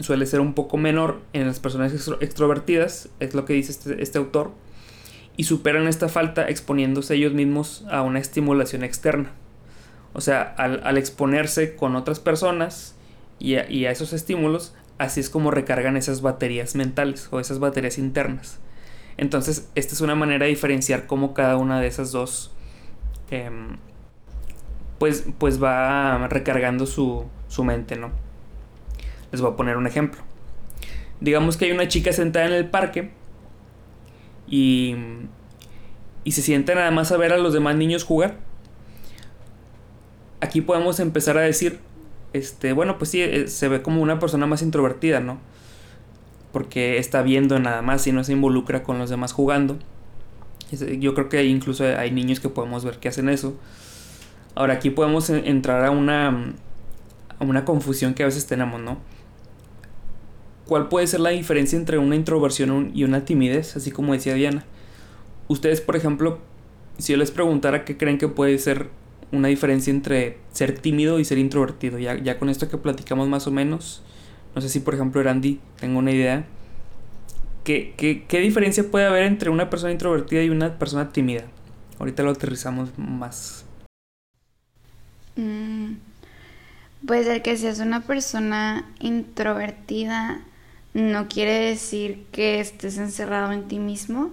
suele 0.00 0.26
ser 0.26 0.40
un 0.40 0.54
poco 0.54 0.76
menor 0.76 1.20
en 1.32 1.46
las 1.46 1.58
personas 1.58 1.92
extrovertidas, 2.20 3.08
es 3.18 3.34
lo 3.34 3.44
que 3.44 3.52
dice 3.52 3.72
este, 3.72 4.02
este 4.02 4.18
autor, 4.18 4.52
y 5.38 5.44
superan 5.44 5.86
esta 5.86 6.08
falta 6.08 6.48
exponiéndose 6.48 7.14
ellos 7.14 7.32
mismos 7.32 7.84
a 7.88 8.02
una 8.02 8.18
estimulación 8.18 8.82
externa. 8.82 9.30
O 10.12 10.20
sea, 10.20 10.42
al, 10.42 10.98
exponerse 10.98 11.76
con 11.76 11.94
otras 11.94 12.18
personas 12.18 12.96
y 13.38 13.54
a, 13.54 13.62
esos 13.92 14.12
estímulos, 14.12 14.74
así 14.98 15.20
es 15.20 15.30
como 15.30 15.52
recargan 15.52 15.96
esas 15.96 16.22
baterías 16.22 16.74
mentales 16.74 17.28
o 17.30 17.38
esas 17.38 17.60
baterías 17.60 17.98
internas. 17.98 18.58
Entonces, 19.16 19.70
esta 19.76 19.94
es 19.94 20.00
una 20.00 20.16
manera 20.16 20.44
de 20.44 20.50
diferenciar 20.50 21.06
cómo 21.06 21.34
cada 21.34 21.56
una 21.56 21.80
de 21.80 21.86
esas 21.86 22.10
dos 22.10 22.50
em, 23.30 23.76
pues, 24.98 25.24
pues 25.38 25.62
va 25.62 26.26
recargando 26.26 26.84
su, 26.84 27.26
su 27.46 27.62
mente, 27.62 27.94
¿no? 27.94 28.10
Les 29.30 29.40
voy 29.40 29.52
a 29.52 29.56
poner 29.56 29.76
un 29.76 29.86
ejemplo. 29.86 30.20
Digamos 31.20 31.56
que 31.56 31.66
hay 31.66 31.70
una 31.70 31.86
chica 31.86 32.12
sentada 32.12 32.46
en 32.46 32.54
el 32.54 32.66
parque 32.66 33.12
y, 34.48 34.96
y 36.24 36.32
se 36.32 36.58
nada 36.58 36.90
más 36.90 37.12
a 37.12 37.16
ver 37.16 37.32
a 37.32 37.38
los 37.38 37.52
demás 37.52 37.76
niños 37.76 38.04
jugar. 38.04 38.38
Aquí 40.40 40.60
podemos 40.60 41.00
empezar 41.00 41.36
a 41.36 41.40
decir, 41.40 41.80
este, 42.32 42.72
bueno, 42.72 42.98
pues 42.98 43.10
sí, 43.10 43.22
eh, 43.22 43.48
se 43.48 43.68
ve 43.68 43.82
como 43.82 44.02
una 44.02 44.18
persona 44.18 44.46
más 44.46 44.62
introvertida, 44.62 45.20
¿no? 45.20 45.38
Porque 46.52 46.98
está 46.98 47.22
viendo 47.22 47.58
nada 47.58 47.82
más 47.82 48.06
y 48.06 48.12
no 48.12 48.24
se 48.24 48.32
involucra 48.32 48.82
con 48.82 48.98
los 48.98 49.10
demás 49.10 49.32
jugando. 49.32 49.78
Yo 50.70 51.14
creo 51.14 51.28
que 51.28 51.44
incluso 51.44 51.84
hay 51.84 52.10
niños 52.10 52.40
que 52.40 52.48
podemos 52.48 52.84
ver 52.84 52.98
que 52.98 53.08
hacen 53.08 53.28
eso. 53.28 53.58
Ahora 54.54 54.74
aquí 54.74 54.90
podemos 54.90 55.30
entrar 55.30 55.84
a 55.84 55.90
una, 55.90 56.54
a 57.38 57.44
una 57.44 57.64
confusión 57.64 58.14
que 58.14 58.22
a 58.22 58.26
veces 58.26 58.46
tenemos, 58.46 58.80
¿no? 58.80 58.98
¿Cuál 60.68 60.90
puede 60.90 61.06
ser 61.06 61.20
la 61.20 61.30
diferencia 61.30 61.78
entre 61.78 61.96
una 61.96 62.14
introversión 62.14 62.90
y 62.94 63.04
una 63.04 63.24
timidez? 63.24 63.74
Así 63.74 63.90
como 63.90 64.12
decía 64.12 64.34
Diana. 64.34 64.66
Ustedes, 65.48 65.80
por 65.80 65.96
ejemplo, 65.96 66.40
si 66.98 67.12
yo 67.12 67.16
les 67.16 67.30
preguntara 67.30 67.86
qué 67.86 67.96
creen 67.96 68.18
que 68.18 68.28
puede 68.28 68.58
ser 68.58 68.90
una 69.32 69.48
diferencia 69.48 69.90
entre 69.90 70.36
ser 70.52 70.78
tímido 70.78 71.20
y 71.20 71.24
ser 71.24 71.38
introvertido, 71.38 71.98
ya, 71.98 72.18
ya 72.18 72.38
con 72.38 72.50
esto 72.50 72.68
que 72.68 72.76
platicamos 72.76 73.28
más 73.28 73.46
o 73.46 73.50
menos, 73.50 74.02
no 74.54 74.60
sé 74.60 74.68
si 74.68 74.80
por 74.80 74.92
ejemplo 74.92 75.22
Randy 75.22 75.58
tengo 75.80 76.00
una 76.00 76.12
idea. 76.12 76.44
¿Qué, 77.64 77.94
qué, 77.96 78.26
qué 78.28 78.40
diferencia 78.40 78.90
puede 78.90 79.06
haber 79.06 79.22
entre 79.22 79.48
una 79.48 79.70
persona 79.70 79.92
introvertida 79.92 80.42
y 80.42 80.50
una 80.50 80.78
persona 80.78 81.12
tímida? 81.12 81.44
Ahorita 81.98 82.22
lo 82.22 82.30
aterrizamos 82.32 82.90
más. 82.98 83.64
Mm, 85.36 85.94
pues 87.06 87.26
el 87.26 87.40
que 87.40 87.56
seas 87.56 87.78
una 87.78 88.02
persona 88.02 88.84
introvertida 89.00 90.42
no 90.98 91.28
quiere 91.28 91.52
decir 91.52 92.26
que 92.32 92.60
estés 92.60 92.98
encerrado 92.98 93.52
en 93.52 93.68
ti 93.68 93.78
mismo, 93.78 94.30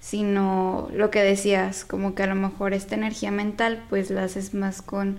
sino 0.00 0.88
lo 0.92 1.10
que 1.10 1.22
decías, 1.22 1.84
como 1.84 2.14
que 2.14 2.22
a 2.22 2.26
lo 2.26 2.34
mejor 2.34 2.74
esta 2.74 2.94
energía 2.94 3.30
mental 3.30 3.82
pues 3.88 4.10
la 4.10 4.24
haces 4.24 4.52
más 4.52 4.82
con, 4.82 5.18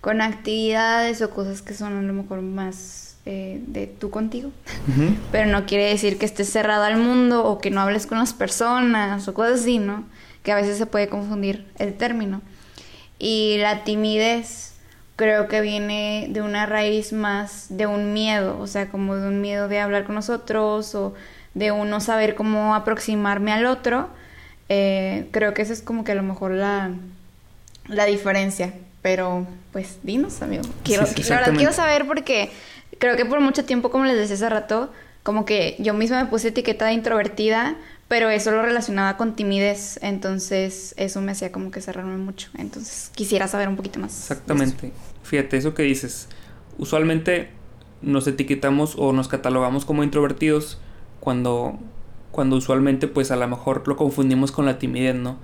con 0.00 0.22
actividades 0.22 1.20
o 1.20 1.30
cosas 1.30 1.60
que 1.60 1.74
son 1.74 1.98
a 1.98 2.02
lo 2.02 2.12
mejor 2.14 2.40
más 2.40 3.18
eh, 3.26 3.62
de 3.66 3.86
tú 3.86 4.10
contigo. 4.10 4.50
Pero 5.32 5.50
no 5.50 5.66
quiere 5.66 5.84
decir 5.90 6.18
que 6.18 6.24
estés 6.24 6.48
cerrado 6.48 6.84
al 6.84 6.96
mundo 6.96 7.44
o 7.44 7.58
que 7.58 7.70
no 7.70 7.82
hables 7.82 8.06
con 8.06 8.18
las 8.18 8.32
personas 8.32 9.28
o 9.28 9.34
cosas 9.34 9.60
así, 9.60 9.78
¿no? 9.78 10.04
Que 10.42 10.52
a 10.52 10.56
veces 10.56 10.78
se 10.78 10.86
puede 10.86 11.08
confundir 11.08 11.66
el 11.78 11.94
término. 11.94 12.40
Y 13.18 13.58
la 13.58 13.84
timidez 13.84 14.71
creo 15.16 15.48
que 15.48 15.60
viene 15.60 16.26
de 16.30 16.42
una 16.42 16.66
raíz 16.66 17.12
más 17.12 17.66
de 17.68 17.86
un 17.86 18.12
miedo, 18.12 18.58
o 18.58 18.66
sea, 18.66 18.88
como 18.88 19.16
de 19.16 19.28
un 19.28 19.40
miedo 19.40 19.68
de 19.68 19.80
hablar 19.80 20.04
con 20.04 20.14
nosotros 20.14 20.94
o 20.94 21.14
de 21.54 21.70
uno 21.70 22.00
saber 22.00 22.34
cómo 22.34 22.74
aproximarme 22.74 23.52
al 23.52 23.66
otro. 23.66 24.08
Eh, 24.68 25.28
creo 25.32 25.54
que 25.54 25.62
esa 25.62 25.72
es 25.72 25.82
como 25.82 26.04
que 26.04 26.12
a 26.12 26.14
lo 26.14 26.22
mejor 26.22 26.52
la, 26.52 26.90
la 27.88 28.04
diferencia. 28.06 28.72
Pero, 29.02 29.46
pues, 29.72 29.98
dinos, 30.02 30.40
amigo. 30.42 30.62
Quiero, 30.84 31.04
quiero 31.06 31.72
saber 31.72 32.06
porque 32.06 32.50
creo 32.98 33.16
que 33.16 33.24
por 33.24 33.40
mucho 33.40 33.64
tiempo, 33.64 33.90
como 33.90 34.04
les 34.04 34.16
decía 34.16 34.36
hace 34.36 34.48
rato, 34.48 34.92
como 35.24 35.44
que 35.44 35.76
yo 35.78 35.92
misma 35.92 36.22
me 36.22 36.30
puse 36.30 36.48
etiqueta 36.48 36.86
de 36.86 36.92
introvertida, 36.92 37.74
pero 38.12 38.28
eso 38.28 38.50
lo 38.50 38.60
relacionaba 38.60 39.16
con 39.16 39.34
timidez, 39.34 39.98
entonces 40.02 40.94
eso 40.98 41.22
me 41.22 41.32
hacía 41.32 41.50
como 41.50 41.70
que 41.70 41.80
cerrarme 41.80 42.18
mucho. 42.18 42.50
Entonces 42.58 43.10
quisiera 43.14 43.48
saber 43.48 43.70
un 43.70 43.76
poquito 43.76 44.00
más. 44.00 44.12
Exactamente. 44.30 44.92
Fíjate, 45.22 45.56
eso 45.56 45.72
que 45.72 45.82
dices. 45.84 46.28
Usualmente 46.76 47.48
nos 48.02 48.26
etiquetamos 48.26 48.96
o 48.98 49.14
nos 49.14 49.28
catalogamos 49.28 49.86
como 49.86 50.04
introvertidos 50.04 50.78
cuando, 51.20 51.78
cuando 52.32 52.56
usualmente 52.56 53.08
pues 53.08 53.30
a 53.30 53.36
lo 53.36 53.48
mejor 53.48 53.82
lo 53.88 53.96
confundimos 53.96 54.52
con 54.52 54.66
la 54.66 54.78
timidez, 54.78 55.14
¿no? 55.14 55.38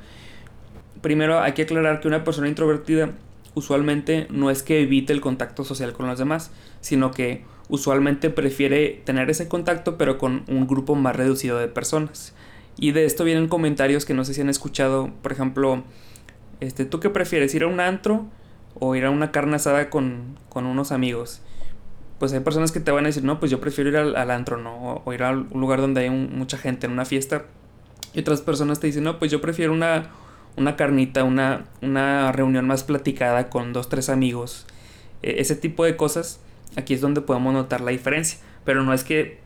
Primero 1.00 1.40
hay 1.40 1.54
que 1.54 1.62
aclarar 1.62 2.00
que 2.00 2.08
una 2.08 2.22
persona 2.22 2.48
introvertida 2.48 3.12
usualmente 3.54 4.26
no 4.28 4.50
es 4.50 4.62
que 4.62 4.82
evite 4.82 5.14
el 5.14 5.22
contacto 5.22 5.64
social 5.64 5.94
con 5.94 6.06
los 6.06 6.18
demás, 6.18 6.50
sino 6.82 7.12
que 7.12 7.46
usualmente 7.70 8.28
prefiere 8.28 9.00
tener 9.06 9.30
ese 9.30 9.48
contacto 9.48 9.96
pero 9.96 10.18
con 10.18 10.44
un 10.48 10.66
grupo 10.66 10.96
más 10.96 11.16
reducido 11.16 11.56
de 11.56 11.68
personas. 11.68 12.34
Y 12.78 12.92
de 12.92 13.04
esto 13.04 13.24
vienen 13.24 13.48
comentarios 13.48 14.04
que 14.04 14.14
no 14.14 14.24
sé 14.24 14.34
si 14.34 14.40
han 14.40 14.48
escuchado, 14.48 15.10
por 15.20 15.32
ejemplo, 15.32 15.82
este, 16.60 16.84
¿tú 16.84 17.00
qué 17.00 17.10
prefieres? 17.10 17.52
¿Ir 17.54 17.64
a 17.64 17.66
un 17.66 17.80
antro 17.80 18.26
o 18.78 18.94
ir 18.94 19.04
a 19.04 19.10
una 19.10 19.32
carne 19.32 19.56
asada 19.56 19.90
con, 19.90 20.38
con 20.48 20.64
unos 20.64 20.92
amigos? 20.92 21.42
Pues 22.20 22.32
hay 22.32 22.40
personas 22.40 22.70
que 22.70 22.78
te 22.78 22.92
van 22.92 23.04
a 23.04 23.08
decir, 23.08 23.24
no, 23.24 23.40
pues 23.40 23.50
yo 23.50 23.60
prefiero 23.60 23.90
ir 23.90 23.96
al, 23.96 24.30
antro, 24.30 24.58
¿no? 24.58 25.02
O, 25.04 25.12
ir 25.12 25.24
a 25.24 25.30
un 25.30 25.60
lugar 25.60 25.80
donde 25.80 26.02
hay 26.02 26.10
mucha 26.10 26.56
gente, 26.56 26.86
en 26.86 26.92
una 26.92 27.04
fiesta. 27.04 27.46
Y 28.14 28.20
otras 28.20 28.40
personas 28.42 28.78
te 28.78 28.86
dicen, 28.86 29.02
no, 29.02 29.18
pues 29.18 29.30
yo 29.32 29.40
prefiero 29.40 29.72
una, 29.72 30.10
una 30.56 30.76
carnita, 30.76 31.24
una, 31.24 31.66
una 31.82 32.30
reunión 32.30 32.66
más 32.66 32.84
platicada 32.84 33.50
con 33.50 33.72
dos, 33.72 33.88
tres 33.88 34.08
amigos. 34.08 34.66
E, 35.22 35.40
ese 35.40 35.56
tipo 35.56 35.84
de 35.84 35.96
cosas, 35.96 36.40
aquí 36.76 36.94
es 36.94 37.00
donde 37.00 37.22
podemos 37.22 37.52
notar 37.54 37.80
la 37.80 37.90
diferencia. 37.90 38.38
Pero 38.64 38.84
no 38.84 38.92
es 38.92 39.02
que 39.02 39.40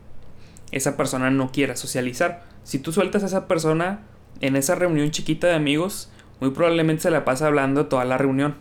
esa 0.73 0.97
persona 0.97 1.31
no 1.31 1.51
quiera 1.51 1.75
socializar 1.75 2.43
si 2.63 2.79
tú 2.79 2.91
sueltas 2.91 3.23
a 3.23 3.27
esa 3.27 3.47
persona 3.47 4.01
en 4.39 4.55
esa 4.55 4.75
reunión 4.75 5.11
chiquita 5.11 5.47
de 5.47 5.55
amigos, 5.55 6.09
muy 6.39 6.51
probablemente 6.51 7.03
se 7.03 7.11
la 7.11 7.25
pasa 7.25 7.47
hablando 7.47 7.87
toda 7.87 8.05
la 8.05 8.17
reunión. 8.17 8.55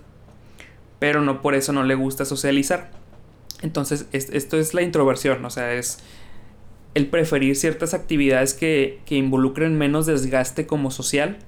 Pero 0.99 1.21
no 1.23 1.41
por 1.41 1.55
eso 1.55 1.73
no 1.73 1.85
le 1.85 1.95
gusta 1.95 2.25
socializar. 2.25 2.91
Entonces, 3.63 4.07
esto 4.13 4.59
es 4.59 4.75
la 4.75 4.83
introversión, 4.83 5.45
o 5.45 5.51
sea, 5.51 5.73
es 5.75 6.01
el 6.95 7.07
preferir 7.07 7.57
ciertas 7.57 7.95
actividades 7.95 8.55
que, 8.55 9.01
que 9.07 9.15
involucren 9.15 9.79
menos 9.79 10.07
desgaste 10.07 10.67
como 10.67 10.91
social, 10.91 11.39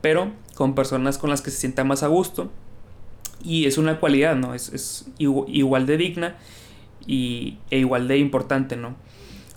pero 0.00 0.32
con 0.54 0.74
personas 0.74 1.18
con 1.18 1.30
las 1.30 1.40
que 1.40 1.50
se 1.50 1.56
sienta 1.56 1.82
más 1.84 2.02
a 2.02 2.08
gusto. 2.08 2.52
Y 3.42 3.66
es 3.66 3.78
una 3.78 4.00
cualidad, 4.00 4.36
¿no? 4.36 4.54
Es, 4.54 4.72
es 4.72 5.06
igual 5.18 5.86
de 5.86 5.96
digna 5.96 6.36
y, 7.06 7.58
e 7.70 7.78
igual 7.78 8.06
de 8.06 8.18
importante, 8.18 8.76
¿no? 8.76 8.96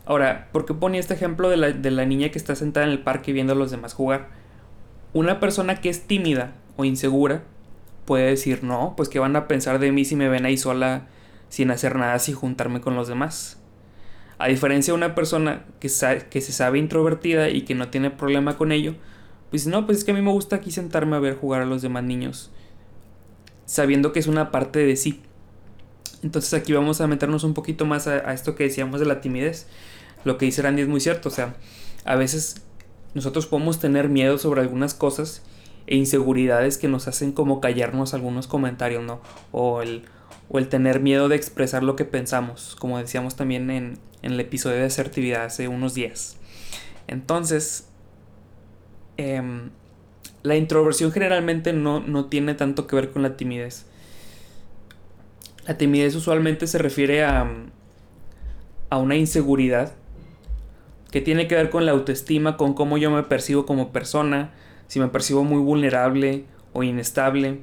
Ahora, 0.06 0.50
¿por 0.52 0.66
qué 0.66 0.74
ponía 0.74 1.00
este 1.00 1.14
ejemplo 1.14 1.50
de 1.50 1.58
la, 1.58 2.06
niña 2.06 2.30
que 2.30 2.38
está 2.38 2.56
sentada 2.56 2.86
en 2.86 2.92
el 2.92 3.00
parque 3.00 3.34
viendo 3.34 3.54
a 3.54 3.56
los 3.56 3.72
demás 3.72 3.94
jugar? 3.94 4.30
Una 5.14 5.40
persona 5.40 5.80
que 5.80 5.90
es 5.90 6.08
tímida 6.08 6.54
o 6.76 6.86
insegura 6.86 7.44
puede 8.06 8.26
decir, 8.26 8.64
no, 8.64 8.94
pues 8.98 9.10
que 9.10 9.20
van 9.20 9.36
a 9.36 9.48
pensar 9.48 9.80
de 9.80 9.92
mí 9.92 10.06
si 10.06 10.16
me 10.16 10.30
ven 10.30 10.46
ahí 10.46 10.58
sola 10.58 11.08
sin 11.50 11.70
hacer 11.70 11.96
nada, 11.96 12.18
sin 12.18 12.36
juntarme 12.36 12.82
con 12.82 12.96
los 12.96 13.08
demás. 13.08 13.62
A 14.40 14.48
diferencia 14.48 14.92
de 14.92 14.98
una 14.98 15.14
persona 15.14 15.66
que, 15.80 15.90
que 16.30 16.42
se 16.42 16.52
sabe 16.52 16.80
introvertida 16.80 17.50
y 17.50 17.62
que 17.62 17.76
no 17.76 17.90
tiene 17.90 18.10
problema 18.10 18.58
con 18.58 18.72
ello, 18.72 18.96
pues 19.52 19.68
no, 19.68 19.86
pues 19.86 20.00
es 20.00 20.04
que 20.04 20.12
a 20.12 20.14
mí 20.16 20.22
me 20.22 20.32
gusta 20.32 20.56
aquí 20.56 20.72
sentarme 20.72 21.16
a 21.16 21.20
ver 21.20 21.36
jugar 21.36 21.62
a 21.62 21.66
los 21.66 21.82
demás 21.82 22.04
niños, 22.04 22.52
sabiendo 23.66 24.14
que 24.14 24.20
es 24.20 24.28
una 24.28 24.50
parte 24.50 24.80
de 24.80 24.96
sí. 24.96 25.22
Entonces 26.24 26.54
aquí 26.54 26.74
vamos 26.74 27.02
a 27.02 27.08
meternos 27.08 27.44
un 27.44 27.54
poquito 27.54 27.86
más 27.86 28.08
a, 28.08 28.34
esto 28.34 28.56
que 28.56 28.64
decíamos 28.64 29.00
de 29.00 29.06
la 29.06 29.22
timidez. 29.22 29.68
Lo 30.24 30.38
que 30.38 30.46
dice 30.46 30.62
Randy 30.62 30.84
es 30.84 30.88
muy 30.88 31.00
cierto, 31.00 31.30
o 31.30 31.32
sea, 31.32 31.56
a 32.06 32.16
veces 32.16 32.62
nosotros 33.14 33.48
podemos 33.48 33.80
tener 33.80 34.08
miedo 34.08 34.38
sobre 34.38 34.62
algunas 34.62 34.94
cosas 34.94 35.42
e 35.88 35.96
inseguridades 35.96 36.78
que 36.78 36.88
nos 36.88 37.08
hacen 37.08 37.32
como 37.32 37.60
callarnos 37.60 38.14
algunos 38.14 38.48
comentarios, 38.48 39.04
¿no? 39.04 39.20
O 39.52 39.82
el, 39.82 40.04
o 40.50 40.60
el 40.60 40.68
tener 40.70 41.00
miedo 41.00 41.28
de 41.28 41.36
expresar 41.36 41.82
lo 41.82 41.96
que 41.96 42.06
pensamos, 42.06 42.76
como 42.80 43.00
decíamos 43.00 43.36
también 43.36 43.70
en, 43.72 43.98
el 44.22 44.40
episodio 44.40 44.78
de 44.78 44.86
asertividad 44.86 45.46
hace 45.46 45.68
unos 45.68 45.96
días. 45.96 46.38
Entonces, 47.08 47.88
em, 49.18 49.72
la 50.44 50.56
introversión 50.56 51.12
generalmente 51.12 51.74
no, 51.74 52.00
no 52.00 52.26
tiene 52.26 52.54
tanto 52.54 52.86
que 52.86 52.96
ver 52.96 53.10
con 53.10 53.24
la 53.24 53.36
timidez. 53.36 53.88
La 55.68 55.78
timidez 55.78 56.16
usualmente 56.16 56.66
se 56.68 56.78
refiere 56.78 57.24
a, 57.24 57.48
a 58.90 58.98
una 58.98 59.16
inseguridad 59.16 59.94
que 61.12 61.22
tiene 61.22 61.48
que 61.48 61.56
ver 61.56 61.70
con 61.70 61.86
la 61.86 61.92
autoestima, 61.92 62.58
con 62.58 62.74
cómo 62.74 62.98
yo 62.98 63.12
me 63.12 63.24
percibo 63.24 63.66
como 63.66 63.92
persona, 63.92 64.52
si 64.88 65.00
me 65.00 65.10
percibo 65.10 65.44
muy 65.44 65.60
vulnerable 65.60 66.46
o 66.74 66.84
inestable, 66.84 67.60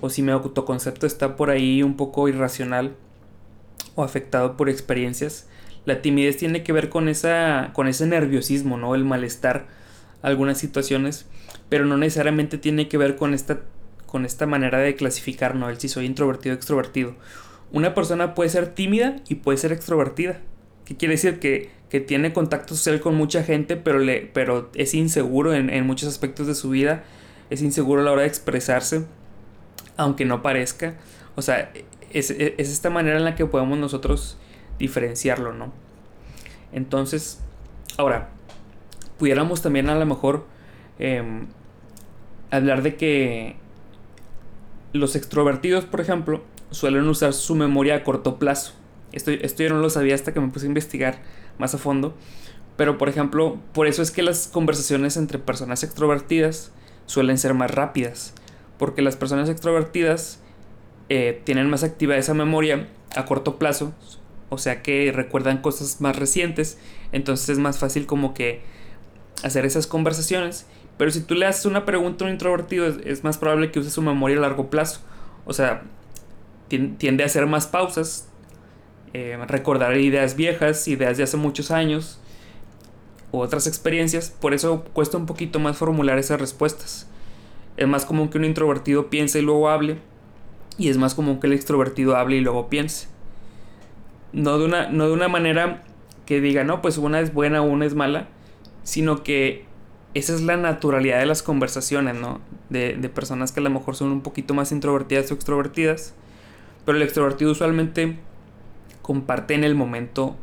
o 0.00 0.10
si 0.10 0.22
mi 0.22 0.32
autoconcepto 0.32 1.06
está 1.06 1.36
por 1.36 1.50
ahí 1.50 1.82
un 1.82 1.96
poco 1.96 2.28
irracional 2.28 2.94
o 3.94 4.02
afectado 4.02 4.56
por 4.56 4.68
experiencias. 4.68 5.48
La 5.84 6.02
timidez 6.02 6.36
tiene 6.36 6.62
que 6.62 6.72
ver 6.72 6.88
con, 6.88 7.08
esa, 7.08 7.70
con 7.72 7.88
ese 7.88 8.06
nerviosismo, 8.06 8.76
¿no? 8.76 8.94
El 8.94 9.04
malestar, 9.04 9.66
algunas 10.22 10.58
situaciones, 10.58 11.26
pero 11.68 11.86
no 11.86 11.96
necesariamente 11.96 12.58
tiene 12.58 12.88
que 12.88 12.98
ver 12.98 13.16
con 13.16 13.34
esta, 13.34 13.60
con 14.10 14.26
esta 14.26 14.44
manera 14.44 14.78
de 14.78 14.96
clasificar, 14.96 15.54
¿no? 15.54 15.70
El 15.70 15.78
si 15.78 15.88
soy 15.88 16.04
introvertido 16.04 16.54
o 16.54 16.56
extrovertido. 16.56 17.14
Una 17.70 17.94
persona 17.94 18.34
puede 18.34 18.50
ser 18.50 18.74
tímida 18.74 19.16
y 19.28 19.36
puede 19.36 19.56
ser 19.56 19.70
extrovertida. 19.70 20.40
¿Qué 20.84 20.96
quiere 20.96 21.14
decir? 21.14 21.38
Que, 21.38 21.70
que 21.88 22.00
tiene 22.00 22.32
contacto 22.32 22.74
social 22.74 23.00
con 23.00 23.14
mucha 23.14 23.44
gente, 23.44 23.76
pero, 23.76 24.00
le, 24.00 24.22
pero 24.22 24.68
es 24.74 24.94
inseguro 24.94 25.54
en, 25.54 25.70
en 25.70 25.86
muchos 25.86 26.08
aspectos 26.08 26.48
de 26.48 26.56
su 26.56 26.70
vida. 26.70 27.04
Es 27.50 27.62
inseguro 27.62 28.00
a 28.00 28.04
la 28.04 28.10
hora 28.10 28.22
de 28.22 28.28
expresarse, 28.28 29.06
aunque 29.96 30.24
no 30.24 30.42
parezca. 30.42 30.96
O 31.36 31.42
sea, 31.42 31.72
es, 32.12 32.30
es, 32.30 32.68
esta 32.68 32.90
manera 32.90 33.16
en 33.16 33.24
la 33.24 33.36
que 33.36 33.46
podemos 33.46 33.78
nosotros 33.78 34.38
diferenciarlo, 34.80 35.52
¿no? 35.52 35.72
Entonces, 36.72 37.40
ahora, 37.96 38.30
pudiéramos 39.18 39.62
también 39.62 39.88
a 39.88 39.94
lo 39.94 40.06
mejor 40.06 40.46
eh, 40.98 41.22
hablar 42.50 42.82
de 42.82 42.96
que 42.96 43.56
los 44.92 45.16
extrovertidos, 45.16 45.84
por 45.84 46.00
ejemplo, 46.00 46.42
suelen 46.70 47.06
usar 47.08 47.32
su 47.32 47.54
memoria 47.54 47.96
a 47.96 48.04
corto 48.04 48.38
plazo. 48.38 48.72
Esto, 49.12 49.30
esto 49.30 49.62
yo 49.62 49.70
no 49.70 49.80
lo 49.80 49.90
sabía 49.90 50.14
hasta 50.14 50.32
que 50.32 50.40
me 50.40 50.48
puse 50.48 50.66
a 50.66 50.68
investigar 50.68 51.20
más 51.58 51.74
a 51.74 51.78
fondo. 51.78 52.14
Pero, 52.76 52.96
por 52.98 53.08
ejemplo, 53.08 53.58
por 53.72 53.86
eso 53.86 54.02
es 54.02 54.10
que 54.10 54.22
las 54.22 54.48
conversaciones 54.48 55.16
entre 55.16 55.38
personas 55.38 55.82
extrovertidas 55.82 56.72
suelen 57.06 57.38
ser 57.38 57.54
más 57.54 57.70
rápidas. 57.70 58.34
Porque 58.78 59.02
las 59.02 59.16
personas 59.16 59.48
extrovertidas 59.48 60.40
eh, 61.08 61.42
tienen 61.44 61.68
más 61.68 61.82
activa 61.82 62.16
esa 62.16 62.34
memoria 62.34 62.88
a 63.16 63.24
corto 63.24 63.58
plazo, 63.58 63.92
o 64.48 64.58
sea 64.58 64.82
que 64.82 65.10
recuerdan 65.12 65.60
cosas 65.60 66.00
más 66.00 66.16
recientes, 66.16 66.78
entonces 67.10 67.48
es 67.48 67.58
más 67.58 67.78
fácil 67.78 68.06
como 68.06 68.32
que 68.32 68.62
hacer 69.42 69.66
esas 69.66 69.88
conversaciones. 69.88 70.66
Pero 70.96 71.10
si 71.10 71.20
tú 71.20 71.34
le 71.34 71.46
haces 71.46 71.66
una 71.66 71.84
pregunta 71.86 72.24
a 72.24 72.28
un 72.28 72.32
introvertido, 72.32 72.86
es, 72.86 73.24
más 73.24 73.38
probable 73.38 73.70
que 73.70 73.78
use 73.78 73.90
su 73.90 74.02
memoria 74.02 74.36
a 74.36 74.40
largo 74.40 74.70
plazo. 74.70 75.00
O 75.46 75.52
sea, 75.52 75.82
tiende 76.68 77.22
a 77.22 77.26
hacer 77.26 77.46
más 77.46 77.66
pausas, 77.66 78.28
eh, 79.14 79.38
recordar 79.48 79.96
ideas 79.96 80.36
viejas, 80.36 80.86
ideas 80.88 81.16
de 81.16 81.24
hace 81.24 81.36
muchos 81.36 81.70
años, 81.70 82.20
u 83.32 83.38
otras 83.38 83.66
experiencias. 83.66 84.30
Por 84.30 84.54
eso 84.54 84.84
cuesta 84.92 85.16
un 85.16 85.26
poquito 85.26 85.58
más 85.58 85.76
formular 85.76 86.18
esas 86.18 86.40
respuestas. 86.40 87.08
Es 87.76 87.88
más 87.88 88.04
común 88.04 88.28
que 88.28 88.38
un 88.38 88.44
introvertido 88.44 89.08
piense 89.08 89.38
y 89.38 89.42
luego 89.42 89.70
hable 89.70 89.98
y 90.80 90.88
es 90.88 90.96
más 90.96 91.14
común 91.14 91.40
que 91.40 91.46
el 91.46 91.52
extrovertido 91.52 92.16
hable 92.16 92.36
y 92.36 92.40
luego 92.40 92.68
piense. 92.68 93.08
No 94.32 94.58
de 94.58 94.64
una, 94.64 94.88
no 94.88 95.06
de 95.06 95.12
una 95.12 95.28
manera 95.28 95.82
que 96.24 96.40
diga, 96.40 96.64
no, 96.64 96.80
pues 96.80 96.96
una 96.96 97.20
es 97.20 97.34
buena 97.34 97.60
una 97.60 97.84
es 97.84 97.94
mala, 97.94 98.28
sino 98.82 99.22
que 99.22 99.66
esa 100.14 100.34
es 100.34 100.42
la 100.42 100.56
naturalidad 100.56 101.18
de 101.18 101.26
las 101.26 101.42
conversaciones, 101.42 102.16
¿no? 102.16 102.40
De, 102.68 102.94
de 102.94 103.08
personas 103.08 103.52
que 103.52 103.60
a 103.60 103.62
lo 103.62 103.70
mejor 103.70 103.96
son 103.96 104.10
un 104.10 104.22
poquito 104.22 104.54
más 104.54 104.72
introvertidas 104.72 105.30
o 105.30 105.34
extrovertidas, 105.34 106.14
pero 106.84 106.96
el 106.96 107.02
extrovertido 107.02 107.52
usualmente 107.52 108.16
comparte 109.02 109.54
en 109.54 109.64
el 109.64 109.74
momento 109.74 110.36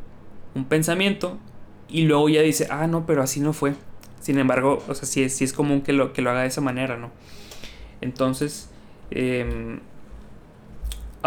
un 0.55 0.65
pensamiento 0.65 1.37
y 1.89 2.03
luego 2.03 2.29
ya 2.29 2.41
dice, 2.41 2.67
ah, 2.69 2.87
no, 2.87 3.05
pero 3.05 3.21
así 3.21 3.39
no 3.39 3.53
fue. 3.53 3.73
Sin 4.19 4.39
embargo, 4.39 4.83
o 4.87 4.93
sea, 4.93 5.07
sí, 5.07 5.23
es 5.23 5.53
común 5.53 5.81
que 5.81 5.93
lo, 5.93 6.13
que 6.13 6.21
lo 6.21 6.31
haga 6.31 6.41
de 6.41 6.47
esa 6.47 6.61
manera, 6.61 6.97
¿no? 6.97 7.11
Entonces, 8.01 8.69
eh, 9.11 9.79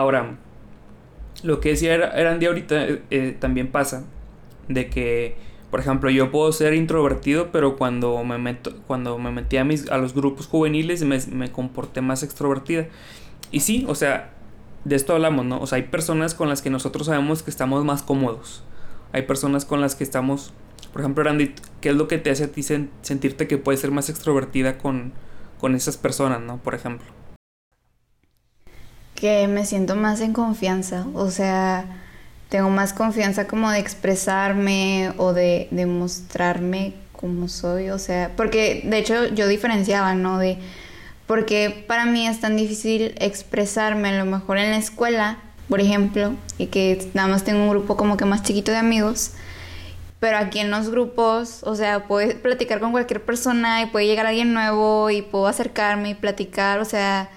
Ahora, 0.00 0.36
lo 1.42 1.60
que 1.60 1.70
decía 1.70 2.12
Andy 2.30 2.46
ahorita 2.46 2.84
eh, 2.86 3.02
eh, 3.10 3.36
también 3.38 3.68
pasa 3.68 4.04
de 4.68 4.88
que, 4.88 5.36
por 5.70 5.80
ejemplo, 5.80 6.10
yo 6.10 6.30
puedo 6.30 6.52
ser 6.52 6.74
introvertido, 6.74 7.50
pero 7.52 7.76
cuando 7.76 8.22
me 8.24 8.38
meto, 8.38 8.76
cuando 8.86 9.18
me 9.18 9.30
metí 9.30 9.56
a, 9.56 9.64
mis, 9.64 9.90
a 9.90 9.98
los 9.98 10.14
grupos 10.14 10.46
juveniles 10.46 11.02
me, 11.04 11.18
me 11.32 11.52
comporté 11.52 12.00
más 12.00 12.22
extrovertida. 12.22 12.88
Y 13.52 13.60
sí, 13.60 13.84
o 13.88 13.94
sea, 13.94 14.32
de 14.84 14.96
esto 14.96 15.14
hablamos, 15.14 15.44
¿no? 15.44 15.60
O 15.60 15.66
sea, 15.66 15.76
hay 15.76 15.84
personas 15.84 16.34
con 16.34 16.48
las 16.48 16.62
que 16.62 16.70
nosotros 16.70 17.06
sabemos 17.06 17.42
que 17.42 17.50
estamos 17.50 17.84
más 17.84 18.02
cómodos. 18.02 18.64
Hay 19.12 19.22
personas 19.22 19.64
con 19.64 19.80
las 19.80 19.94
que 19.94 20.04
estamos, 20.04 20.52
por 20.92 21.02
ejemplo, 21.02 21.24
Randy, 21.24 21.54
¿qué 21.80 21.90
es 21.90 21.96
lo 21.96 22.08
que 22.08 22.18
te 22.18 22.30
hace 22.30 22.44
a 22.44 22.48
ti 22.48 22.62
sentirte 22.62 23.46
que 23.46 23.58
puedes 23.58 23.80
ser 23.80 23.90
más 23.90 24.08
extrovertida 24.08 24.78
con, 24.78 25.12
con 25.58 25.74
esas 25.74 25.96
personas, 25.96 26.40
¿no? 26.40 26.58
Por 26.58 26.74
ejemplo 26.74 27.06
que 29.20 29.46
me 29.48 29.66
siento 29.66 29.96
más 29.96 30.20
en 30.22 30.32
confianza, 30.32 31.06
o 31.14 31.30
sea, 31.30 31.84
tengo 32.50 32.68
más 32.68 32.92
confianza 32.92 33.46
como 33.46 33.70
de 33.70 33.78
expresarme 33.78 35.12
o 35.16 35.32
de, 35.32 35.68
de 35.70 35.86
mostrarme 35.86 36.94
como 37.12 37.48
soy, 37.48 37.90
o 37.90 37.98
sea, 37.98 38.32
porque 38.36 38.82
de 38.84 38.98
hecho 38.98 39.26
yo 39.28 39.46
diferenciaba, 39.46 40.14
¿no? 40.14 40.38
De, 40.38 40.58
porque 41.26 41.84
para 41.86 42.06
mí 42.06 42.26
es 42.26 42.40
tan 42.40 42.56
difícil 42.56 43.14
expresarme 43.18 44.08
a 44.08 44.18
lo 44.18 44.24
mejor 44.24 44.58
en 44.58 44.72
la 44.72 44.78
escuela, 44.78 45.38
por 45.68 45.80
ejemplo, 45.80 46.32
y 46.58 46.66
que 46.66 47.08
nada 47.14 47.28
más 47.28 47.44
tengo 47.44 47.62
un 47.62 47.70
grupo 47.70 47.96
como 47.96 48.16
que 48.16 48.24
más 48.24 48.42
chiquito 48.42 48.72
de 48.72 48.78
amigos, 48.78 49.32
pero 50.18 50.36
aquí 50.38 50.58
en 50.58 50.70
los 50.70 50.90
grupos, 50.90 51.62
o 51.62 51.76
sea, 51.76 52.08
puedo 52.08 52.36
platicar 52.40 52.80
con 52.80 52.90
cualquier 52.90 53.22
persona 53.22 53.80
y 53.80 53.86
puede 53.86 54.06
llegar 54.06 54.26
alguien 54.26 54.52
nuevo 54.52 55.08
y 55.10 55.22
puedo 55.22 55.46
acercarme 55.46 56.10
y 56.10 56.14
platicar, 56.14 56.80
o 56.80 56.84
sea, 56.84 57.30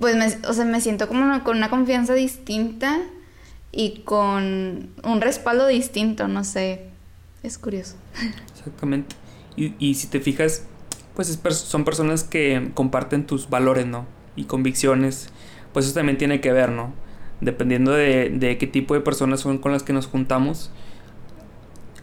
pues 0.00 0.14
me, 0.14 0.26
o 0.48 0.52
sea, 0.52 0.64
me 0.64 0.80
siento 0.80 1.08
como 1.08 1.42
con 1.42 1.56
una 1.56 1.70
confianza 1.70 2.14
distinta 2.14 3.00
y 3.72 4.02
con 4.04 4.90
un 5.02 5.20
respaldo 5.20 5.66
distinto, 5.66 6.28
no 6.28 6.44
sé, 6.44 6.86
es 7.42 7.58
curioso. 7.58 7.96
Exactamente. 8.54 9.16
Y, 9.56 9.74
y 9.78 9.94
si 9.94 10.06
te 10.06 10.20
fijas, 10.20 10.66
pues 11.14 11.40
son 11.54 11.84
personas 11.84 12.24
que 12.24 12.70
comparten 12.74 13.26
tus 13.26 13.50
valores, 13.50 13.86
¿no? 13.86 14.06
Y 14.36 14.44
convicciones, 14.44 15.30
pues 15.72 15.86
eso 15.86 15.94
también 15.94 16.18
tiene 16.18 16.40
que 16.40 16.52
ver, 16.52 16.70
¿no? 16.70 16.92
Dependiendo 17.40 17.92
de, 17.92 18.30
de 18.30 18.58
qué 18.58 18.66
tipo 18.66 18.94
de 18.94 19.00
personas 19.00 19.40
son 19.40 19.58
con 19.58 19.72
las 19.72 19.82
que 19.82 19.92
nos 19.92 20.06
juntamos, 20.06 20.70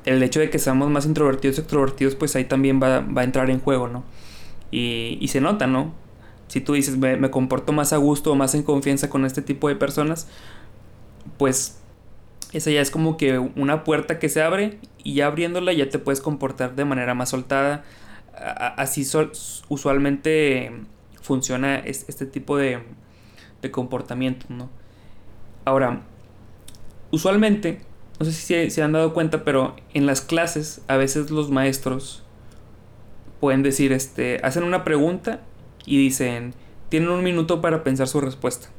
el 0.05 0.21
hecho 0.23 0.39
de 0.39 0.49
que 0.49 0.59
seamos 0.59 0.89
más 0.89 1.05
introvertidos 1.05 1.59
o 1.59 1.61
extrovertidos, 1.61 2.15
pues 2.15 2.35
ahí 2.35 2.45
también 2.45 2.81
va, 2.81 3.01
va 3.01 3.21
a 3.21 3.23
entrar 3.23 3.49
en 3.49 3.59
juego, 3.59 3.87
¿no? 3.87 4.03
Y, 4.71 5.17
y 5.21 5.27
se 5.29 5.39
nota, 5.39 5.67
¿no? 5.67 5.93
si 6.49 6.61
tú 6.61 6.73
dices 6.73 6.97
me, 6.97 7.29
comporto 7.29 7.71
más 7.71 7.93
a 7.93 7.97
gusto 7.97 8.31
o 8.31 8.35
más 8.35 8.55
en 8.55 8.63
confianza 8.63 9.09
con 9.09 9.23
este 9.23 9.41
tipo 9.41 9.69
de 9.69 9.75
personas, 9.75 10.27
pues 11.37 11.79
esa 12.51 12.71
ya 12.71 12.81
es 12.81 12.91
como 12.91 13.17
que 13.17 13.37
una 13.37 13.83
puerta 13.83 14.19
que 14.19 14.29
se 14.29 14.41
abre 14.41 14.79
y 15.03 15.15
ya 15.15 15.27
abriéndola 15.27 15.73
ya 15.73 15.89
te 15.89 15.99
puedes 15.99 16.21
comportar 16.21 16.75
de 16.75 16.85
manera 16.85 17.13
más 17.13 17.29
soltada. 17.29 17.83
Así 18.33 19.05
usualmente 19.67 20.71
funciona 21.21 21.77
este 21.77 22.25
tipo 22.25 22.57
de, 22.57 22.79
de 23.61 23.71
comportamiento, 23.71 24.45
¿no? 24.49 24.69
Ahora, 25.65 26.01
usualmente, 27.11 27.81
no 28.19 28.25
sé 28.25 28.31
si 28.31 28.41
se, 28.41 28.69
se 28.69 28.81
han 28.81 28.93
dado 28.93 29.13
cuenta, 29.13 29.43
pero 29.43 29.75
en 29.93 30.05
las 30.05 30.21
clases 30.21 30.81
a 30.87 30.97
veces 30.97 31.29
los 31.29 31.51
maestros 31.51 32.23
pueden 33.39 33.61
decir, 33.61 33.91
este, 33.91 34.39
hacen 34.43 34.63
una 34.63 34.83
pregunta 34.83 35.41
y 35.85 35.97
dicen, 35.97 36.53
tienen 36.89 37.09
un 37.09 37.23
minuto 37.23 37.61
para 37.61 37.83
pensar 37.83 38.07
su 38.07 38.21
respuesta. 38.21 38.69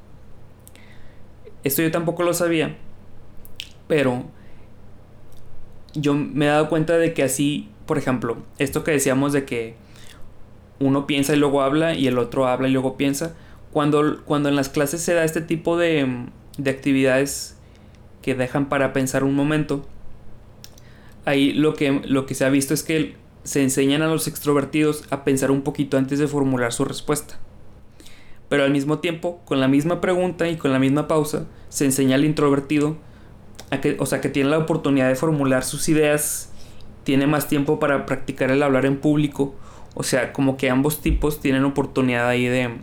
Esto 1.65 1.83
yo 1.83 1.91
tampoco 1.91 2.23
lo 2.23 2.33
sabía, 2.33 2.77
pero 3.87 4.25
yo 5.95 6.15
me 6.15 6.47
he 6.47 6.49
dado 6.49 6.69
cuenta 6.69 6.97
de 6.97 7.13
que 7.13 7.23
así, 7.23 7.69
por 7.87 7.99
ejemplo, 7.99 8.39
esto 8.59 8.85
que 8.85 8.93
decíamos 8.93 9.33
de 9.33 9.45
que 9.45 9.75
uno 10.79 11.07
piensa 11.07 11.35
y 11.35 11.37
luego 11.37 11.63
habla 11.63 11.95
y 11.95 12.07
el 12.07 12.19
otro 12.19 12.47
habla 12.47 12.69
y 12.69 12.73
luego 12.73 12.97
piensa, 12.97 13.35
cuando, 13.73 14.23
cuando 14.25 14.49
en 14.49 14.57
las 14.57 14.69
clases 14.69 15.03
se 15.03 15.15
da 15.15 15.25
este 15.25 15.41
tipo 15.41 15.77
de, 15.77 16.27
de 16.57 16.71
actividades 16.71 17.57
que 18.23 18.35
dejan 18.35 18.69
para 18.69 18.93
pensar 18.93 19.25
un 19.25 19.35
momento, 19.35 19.87
ahí 21.25 21.53
lo 21.53 21.75
que, 21.75 22.03
lo 22.07 22.27
que 22.27 22.35
se 22.35 22.45
ha 22.45 22.51
visto 22.51 22.75
es 22.75 22.83
que 22.83 23.17
se 23.45 23.63
enseñan 23.63 24.03
a 24.03 24.09
los 24.09 24.29
extrovertidos 24.29 25.05
a 25.11 25.25
pensar 25.25 25.51
un 25.51 25.63
poquito 25.63 25.97
antes 25.97 26.19
de 26.19 26.27
formular 26.27 26.73
su 26.73 26.85
respuesta. 26.85 27.39
Pero 28.51 28.65
al 28.65 28.73
mismo 28.73 28.99
tiempo, 28.99 29.41
con 29.47 29.61
la 29.61 29.69
misma 29.69 30.03
pregunta 30.03 30.49
y 30.49 30.57
con 30.57 30.73
la 30.73 30.79
misma 30.79 31.09
pausa, 31.09 31.47
se 31.71 31.87
enseña 31.87 32.17
al 32.17 32.25
introvertido 32.25 32.99
a 33.71 33.81
que, 33.81 33.97
o 34.01 34.07
sea, 34.07 34.21
que 34.21 34.29
tiene 34.29 34.51
la 34.51 34.59
oportunidad 34.59 35.09
de 35.09 35.15
formular 35.15 35.65
sus 35.65 35.89
ideas, 35.89 36.53
tiene 37.05 37.29
más 37.29 37.49
tiempo 37.49 37.79
para 37.79 38.05
practicar 38.07 38.51
el 38.51 38.63
hablar 38.63 38.85
en 38.85 38.99
público 38.99 39.55
O 39.95 40.03
sea, 40.03 40.33
como 40.33 40.57
que 40.57 40.69
ambos 40.69 41.01
tipos 41.01 41.41
tienen 41.41 41.65
oportunidad 41.65 42.29
ahí 42.29 42.45
de, 42.47 42.77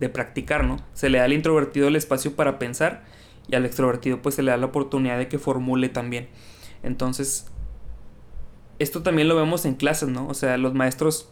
de 0.00 0.08
practicar, 0.08 0.64
¿no? 0.64 0.76
Se 0.92 1.08
le 1.08 1.18
da 1.18 1.24
al 1.24 1.32
introvertido 1.32 1.88
el 1.88 1.96
espacio 1.96 2.36
para 2.36 2.58
pensar 2.58 3.04
y 3.48 3.54
al 3.56 3.64
extrovertido 3.64 4.22
pues 4.22 4.34
se 4.34 4.42
le 4.42 4.50
da 4.50 4.56
la 4.56 4.66
oportunidad 4.66 5.18
de 5.18 5.28
que 5.28 5.38
formule 5.38 5.88
también. 5.88 6.28
Entonces, 6.82 7.46
esto 8.78 9.02
también 9.02 9.28
lo 9.28 9.36
vemos 9.36 9.64
en 9.64 9.74
clases, 9.74 10.08
¿no? 10.10 10.28
O 10.28 10.34
sea, 10.34 10.56
los 10.58 10.74
maestros 10.74 11.30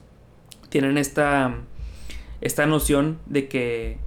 tienen 0.69 0.97
esta, 0.97 1.55
esta 2.43 2.67
noción 2.67 3.19
de 3.27 3.49
que, 3.49 3.99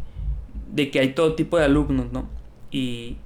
de 0.71 0.91
que 0.91 1.00
hay 1.00 1.13
todo 1.13 1.36
tipo 1.36 1.58
de 1.58 1.65
alumnos, 1.65 2.12
¿no? 2.12 2.30
Y, 2.69 3.17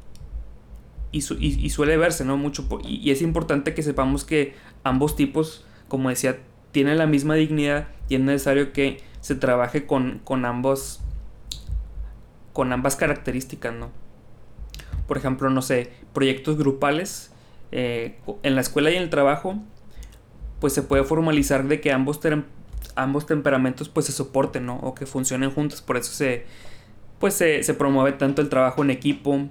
y, 1.12 1.22
suele 1.22 1.98
verse, 1.98 2.24
¿no? 2.24 2.38
Mucho. 2.38 2.67
Y, 2.84 2.98
y, 2.98 3.12
es 3.12 3.22
importante 3.22 3.74
que 3.74 3.84
sepamos 3.84 4.24
que 4.24 4.54
ambos 4.84 5.15
tipos, 5.15 5.65
como 5.88 6.10
decía, 6.10 6.39
tienen 6.72 6.98
la 6.98 7.08
misma 7.08 7.36
dignidad 7.36 7.88
y 8.08 8.15
es 8.15 8.22
necesario 8.22 8.72
que 8.72 9.02
se 9.22 9.36
trabaje 9.36 9.86
con, 9.86 10.22
con 10.24 10.45
ambos 10.45 11.02
con 12.54 12.74
ambas 12.74 12.95
características, 12.95 13.74
¿no? 13.74 13.89
Por 15.08 15.17
ejemplo, 15.17 15.50
no 15.50 15.62
sé, 15.62 15.91
proyectos 16.13 16.58
grupales 16.58 17.32
eh, 17.72 18.19
en 18.43 18.56
la 18.56 18.62
escuela 18.62 18.91
y 18.91 18.95
en 18.95 19.04
el 19.04 19.10
trabajo, 19.10 19.56
pues 20.60 20.74
se 20.74 20.84
puede 20.84 21.04
formalizar 21.04 21.67
de 21.67 21.80
que 21.80 21.91
ambos, 21.91 22.19
ambos 22.96 23.26
temperamentos 23.26 23.89
pues 23.89 24.06
se 24.06 24.12
soporten, 24.12 24.65
¿no? 24.65 24.78
O 24.78 24.94
que 24.96 25.06
funcionen 25.06 25.52
juntos, 25.52 25.82
por 25.82 25.98
eso 25.98 26.12
se, 26.12 26.46
pues 27.20 27.34
se, 27.34 27.63
se 27.63 27.74
promueve 27.74 28.13
tanto 28.13 28.42
el 28.42 28.50
trabajo 28.50 28.84
en 28.84 28.92
equipo, 28.92 29.50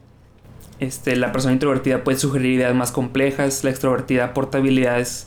este, 0.81 1.17
la 1.17 1.33
persona 1.33 1.55
introvertida 1.55 2.05
puede 2.05 2.19
sugerir 2.19 2.53
ideas 2.53 2.75
más 2.75 2.93
complejas, 2.93 3.65
la 3.65 3.71
extrovertida 3.71 4.27
aporta 4.27 4.59
habilidades 4.59 5.27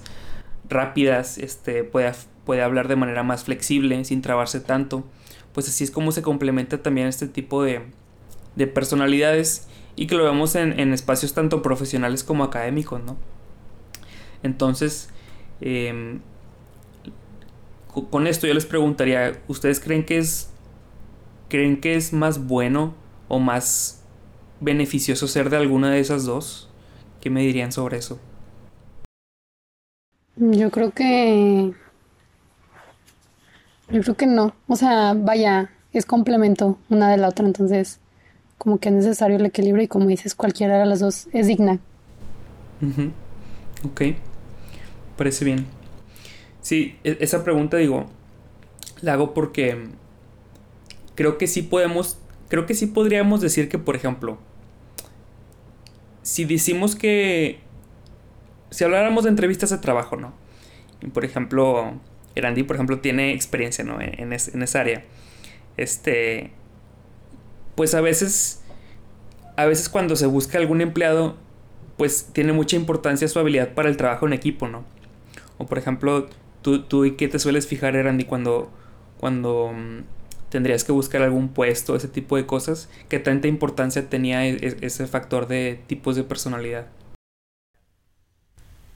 rápidas, 0.69 1.37
este, 1.37 1.83
puede, 1.83 2.11
puede 2.45 2.61
hablar 2.61 2.87
de 2.87 2.95
manera 2.95 3.23
más 3.23 3.43
flexible, 3.43 4.03
sin 4.05 4.21
trabarse 4.21 4.61
tanto. 4.61 5.03
Pues 5.53 5.67
así 5.67 5.83
es 5.83 5.91
como 5.91 6.13
se 6.13 6.21
complementa 6.21 6.81
también 6.81 7.07
este 7.07 7.27
tipo 7.27 7.63
de, 7.63 7.81
de 8.55 8.67
personalidades 8.67 9.67
y 9.97 10.07
que 10.07 10.15
lo 10.15 10.23
vemos 10.23 10.55
en, 10.55 10.79
en, 10.79 10.93
espacios 10.93 11.33
tanto 11.33 11.61
profesionales 11.61 12.23
como 12.23 12.45
académicos, 12.45 13.03
¿no? 13.03 13.17
Entonces, 14.43 15.09
em, 15.59 16.21
con 18.09 18.27
esto 18.27 18.47
yo 18.47 18.53
les 18.53 18.65
preguntaría, 18.65 19.41
¿ustedes 19.47 19.79
creen 19.79 20.05
que 20.05 20.17
es 20.17 20.49
creen 21.49 21.81
que 21.81 21.95
es 21.95 22.13
más 22.13 22.47
bueno 22.47 22.93
o 23.27 23.39
más 23.39 24.01
beneficioso 24.61 25.27
ser 25.27 25.49
de 25.49 25.57
alguna 25.57 25.91
de 25.91 25.99
esas 25.99 26.25
dos? 26.25 26.69
¿Qué 27.19 27.29
me 27.29 27.41
dirían 27.41 27.71
sobre 27.71 27.97
eso? 27.97 28.19
Yo 30.37 30.71
creo 30.71 30.91
que... 30.91 31.73
Yo 33.91 34.01
creo 34.01 34.15
que 34.15 34.27
no. 34.27 34.55
O 34.67 34.77
sea, 34.77 35.13
vaya, 35.13 35.71
es 35.91 36.05
complemento 36.05 36.77
una 36.89 37.11
de 37.11 37.17
la 37.17 37.27
otra, 37.27 37.45
entonces 37.45 37.99
como 38.57 38.77
que 38.79 38.89
es 38.89 38.95
necesario 38.95 39.37
el 39.37 39.45
equilibrio 39.45 39.83
y 39.83 39.87
como 39.87 40.07
dices, 40.07 40.35
cualquiera 40.35 40.77
de 40.77 40.85
las 40.85 40.99
dos 40.99 41.27
es 41.33 41.47
digna. 41.47 41.79
Ok, 43.83 44.01
parece 45.17 45.43
bien. 45.43 45.80
Sí, 46.61 46.97
e-, 47.03 47.17
esa 47.19 47.43
pregunta 47.43 47.77
digo, 47.77 48.07
la 49.01 49.13
hago 49.13 49.33
porque 49.33 49.87
creo 51.15 51.37
que 51.37 51.47
sí 51.47 51.61
podemos, 51.61 52.17
creo 52.49 52.65
que 52.65 52.73
sí 52.73 52.87
podríamos 52.87 53.41
decir 53.41 53.69
que, 53.69 53.77
por 53.77 53.95
ejemplo, 53.95 54.37
si 56.23 56.45
decimos 56.45 56.95
que. 56.95 57.59
Si 58.69 58.83
habláramos 58.83 59.25
de 59.25 59.29
entrevistas 59.31 59.69
de 59.69 59.79
trabajo, 59.79 60.15
¿no? 60.15 60.33
Y 61.01 61.07
por 61.07 61.25
ejemplo, 61.25 61.93
Erandi, 62.35 62.63
por 62.63 62.77
ejemplo, 62.77 62.99
tiene 62.99 63.33
experiencia, 63.33 63.83
¿no? 63.83 63.99
En, 63.99 64.31
esa 64.33 64.79
área. 64.79 65.03
Este. 65.77 66.51
Pues 67.75 67.93
a 67.95 68.01
veces. 68.01 68.61
A 69.57 69.65
veces 69.65 69.89
cuando 69.89 70.15
se 70.15 70.25
busca 70.25 70.57
algún 70.57 70.79
empleado, 70.81 71.35
pues 71.97 72.29
tiene 72.31 72.53
mucha 72.53 72.77
importancia 72.77 73.27
su 73.27 73.37
habilidad 73.37 73.73
para 73.73 73.89
el 73.89 73.97
trabajo 73.97 74.25
en 74.25 74.33
equipo, 74.33 74.67
¿no? 74.67 74.85
O 75.57 75.65
por 75.65 75.77
ejemplo, 75.77 76.29
tú, 76.61 76.83
tú 76.83 77.05
y 77.05 77.15
qué 77.15 77.27
te 77.27 77.39
sueles 77.39 77.67
fijar, 77.67 77.95
Erandi, 77.95 78.25
cuando. 78.25 78.71
Cuando 79.19 79.71
mm, 79.75 79.99
tendrías 80.51 80.83
que 80.83 80.91
buscar 80.91 81.23
algún 81.23 81.49
puesto, 81.49 81.95
ese 81.95 82.07
tipo 82.07 82.35
de 82.35 82.45
cosas. 82.45 82.89
¿Qué 83.09 83.17
tanta 83.17 83.47
importancia 83.47 84.07
tenía 84.09 84.45
e-, 84.45 84.57
e-, 84.57 84.77
ese 84.81 85.07
factor 85.07 85.47
de 85.47 85.79
tipos 85.87 86.15
de 86.15 86.23
personalidad? 86.23 86.85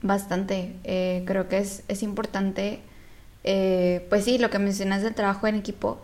Bastante. 0.04 0.73
Eh, 0.84 1.23
creo 1.25 1.47
que 1.47 1.58
es, 1.58 1.84
es 1.88 2.04
importante, 2.04 2.82
eh, 3.43 4.06
pues 4.10 4.25
sí, 4.25 4.38
lo 4.38 4.51
que 4.51 4.60
mencionas 4.60 5.01
del 5.01 5.15
trabajo 5.15 5.47
en 5.47 5.56
equipo, 5.56 5.99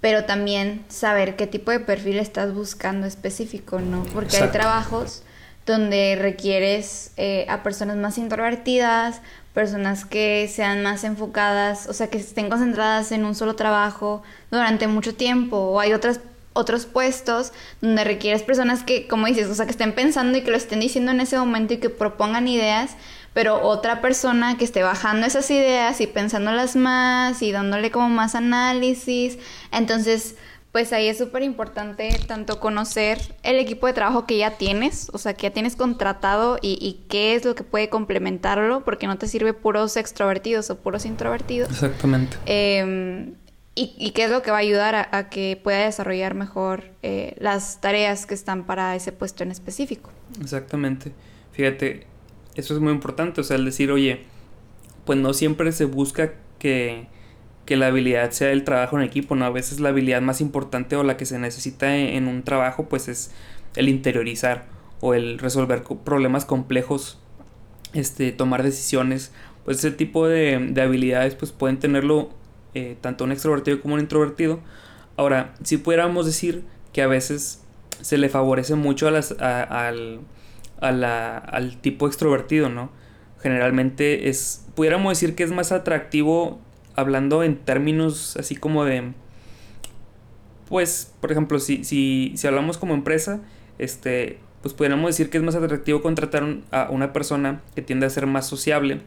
pero 0.00 0.24
también 0.24 0.84
saber 0.88 1.34
qué 1.34 1.46
tipo 1.48 1.72
de 1.72 1.80
perfil 1.80 2.18
estás 2.18 2.54
buscando 2.54 3.06
específico, 3.06 3.80
¿no? 3.80 4.04
Porque 4.14 4.36
hay 4.36 4.50
trabajos 4.50 5.24
donde 5.66 6.16
requieres 6.20 7.12
eh, 7.16 7.46
a 7.48 7.62
personas 7.62 7.96
más 7.96 8.18
introvertidas, 8.18 9.20
personas 9.54 10.04
que 10.04 10.48
sean 10.48 10.82
más 10.82 11.04
enfocadas, 11.04 11.88
o 11.88 11.92
sea, 11.92 12.08
que 12.08 12.18
estén 12.18 12.48
concentradas 12.48 13.12
en 13.12 13.24
un 13.24 13.34
solo 13.34 13.56
trabajo 13.56 14.22
durante 14.50 14.86
mucho 14.86 15.14
tiempo, 15.14 15.56
o 15.56 15.80
hay 15.80 15.92
otras 15.92 16.20
otros 16.52 16.86
puestos 16.86 17.52
donde 17.80 18.04
requieres 18.04 18.42
personas 18.42 18.82
que, 18.82 19.06
como 19.06 19.26
dices, 19.26 19.48
o 19.48 19.54
sea, 19.54 19.66
que 19.66 19.70
estén 19.70 19.94
pensando 19.94 20.36
y 20.36 20.42
que 20.42 20.50
lo 20.50 20.56
estén 20.56 20.80
diciendo 20.80 21.12
en 21.12 21.20
ese 21.20 21.38
momento 21.38 21.74
y 21.74 21.78
que 21.78 21.90
propongan 21.90 22.48
ideas, 22.48 22.96
pero 23.32 23.62
otra 23.62 24.00
persona 24.00 24.56
que 24.58 24.64
esté 24.64 24.82
bajando 24.82 25.26
esas 25.26 25.50
ideas 25.50 26.00
y 26.00 26.06
pensándolas 26.06 26.74
más 26.74 27.42
y 27.42 27.52
dándole 27.52 27.90
como 27.90 28.08
más 28.08 28.34
análisis. 28.34 29.38
Entonces, 29.70 30.34
pues 30.72 30.92
ahí 30.92 31.08
es 31.08 31.18
súper 31.18 31.42
importante 31.42 32.10
tanto 32.28 32.60
conocer 32.60 33.18
el 33.42 33.56
equipo 33.56 33.88
de 33.88 33.92
trabajo 33.92 34.24
que 34.24 34.38
ya 34.38 34.56
tienes, 34.56 35.10
o 35.12 35.18
sea, 35.18 35.34
que 35.34 35.44
ya 35.44 35.52
tienes 35.52 35.74
contratado 35.74 36.58
y, 36.62 37.00
qué 37.08 37.34
es 37.34 37.44
lo 37.44 37.54
que 37.54 37.64
puede 37.64 37.88
complementarlo, 37.88 38.84
porque 38.84 39.08
no 39.08 39.18
te 39.18 39.26
sirve 39.26 39.52
puros 39.52 39.96
extrovertidos 39.96 40.70
o 40.70 40.78
puros 40.78 41.06
introvertidos. 41.06 41.70
Exactamente. 41.70 42.36
Em, 42.46 43.34
y, 43.74 44.10
qué 44.10 44.24
es 44.24 44.30
lo 44.30 44.42
que 44.42 44.50
va 44.50 44.58
a 44.58 44.60
ayudar 44.60 45.08
a, 45.10 45.28
que 45.28 45.58
pueda 45.62 45.84
desarrollar 45.84 46.34
mejor 46.34 46.84
eh, 47.02 47.34
las 47.38 47.80
tareas 47.80 48.26
que 48.26 48.34
están 48.34 48.64
para 48.64 48.94
ese 48.94 49.10
puesto 49.10 49.42
en 49.42 49.50
específico. 49.50 50.10
Exactamente. 50.40 51.12
Fíjate, 51.52 52.06
eso 52.54 52.74
es 52.74 52.80
muy 52.80 52.92
importante, 52.92 53.40
o 53.40 53.44
sea, 53.44 53.56
el 53.56 53.64
decir, 53.64 53.90
oye, 53.90 54.24
pues 55.04 55.18
no 55.18 55.32
siempre 55.32 55.72
se 55.72 55.86
busca 55.86 56.34
que 56.58 57.08
que 57.64 57.76
la 57.76 57.86
habilidad 57.88 58.30
sea 58.30 58.50
el 58.50 58.64
trabajo 58.64 58.98
en 58.98 59.04
equipo, 59.04 59.36
¿no? 59.36 59.44
A 59.44 59.50
veces 59.50 59.80
la 59.80 59.90
habilidad 59.90 60.20
más 60.20 60.40
importante 60.40 60.96
o 60.96 61.02
la 61.02 61.16
que 61.16 61.26
se 61.26 61.38
necesita 61.38 61.96
en, 61.96 62.26
un 62.26 62.42
trabajo, 62.42 62.88
pues 62.88 63.08
es 63.08 63.30
el 63.76 63.88
interiorizar 63.88 64.66
o 65.00 65.14
el 65.14 65.38
resolver 65.38 65.82
problemas 66.04 66.44
complejos, 66.44 67.20
este, 67.92 68.32
tomar 68.32 68.62
decisiones, 68.62 69.32
pues 69.64 69.78
ese 69.78 69.92
tipo 69.92 70.26
de, 70.26 70.74
habilidades 70.82 71.34
pues 71.34 71.52
pueden 71.52 71.78
tenerlo 71.78 72.30
eh, 72.74 72.96
tanto 73.00 73.24
un 73.24 73.32
extrovertido 73.32 73.80
como 73.80 73.94
un 73.94 74.00
introvertido. 74.00 74.60
Ahora, 75.16 75.54
si 75.62 75.76
pudiéramos 75.76 76.26
decir 76.26 76.64
que 76.92 77.02
a 77.02 77.06
veces 77.06 77.62
se 78.00 78.18
le 78.18 78.28
favorece 78.28 78.74
mucho 78.74 79.06
a 79.06 79.10
las, 79.10 79.32
al, 79.40 80.20
al 80.80 81.76
tipo 81.80 82.06
extrovertido, 82.06 82.68
¿no? 82.68 82.90
Generalmente 83.42 84.28
es, 84.28 84.66
pudiéramos 84.74 85.12
decir 85.12 85.34
que 85.34 85.44
es 85.44 85.50
más 85.50 85.72
atractivo 85.72 86.60
hablando 87.00 87.42
en 87.42 87.56
términos 87.56 88.36
así 88.36 88.56
como 88.56 88.84
de, 88.84 89.12
pues, 90.68 91.12
por 91.20 91.32
ejemplo, 91.32 91.58
si, 91.58 91.84
si, 91.84 92.32
si 92.36 92.46
hablamos 92.46 92.78
como 92.78 92.94
empresa, 92.94 93.40
este, 93.78 94.38
pues 94.62 94.74
podríamos 94.74 95.08
decir 95.08 95.30
que 95.30 95.38
es 95.38 95.44
más 95.44 95.54
atractivo 95.54 96.02
contratar 96.02 96.58
a 96.70 96.88
una 96.90 97.12
persona 97.12 97.62
que 97.74 97.82
tiende 97.82 98.06
a 98.06 98.10
ser 98.10 98.26
más 98.26 98.46
sociable, 98.46 99.00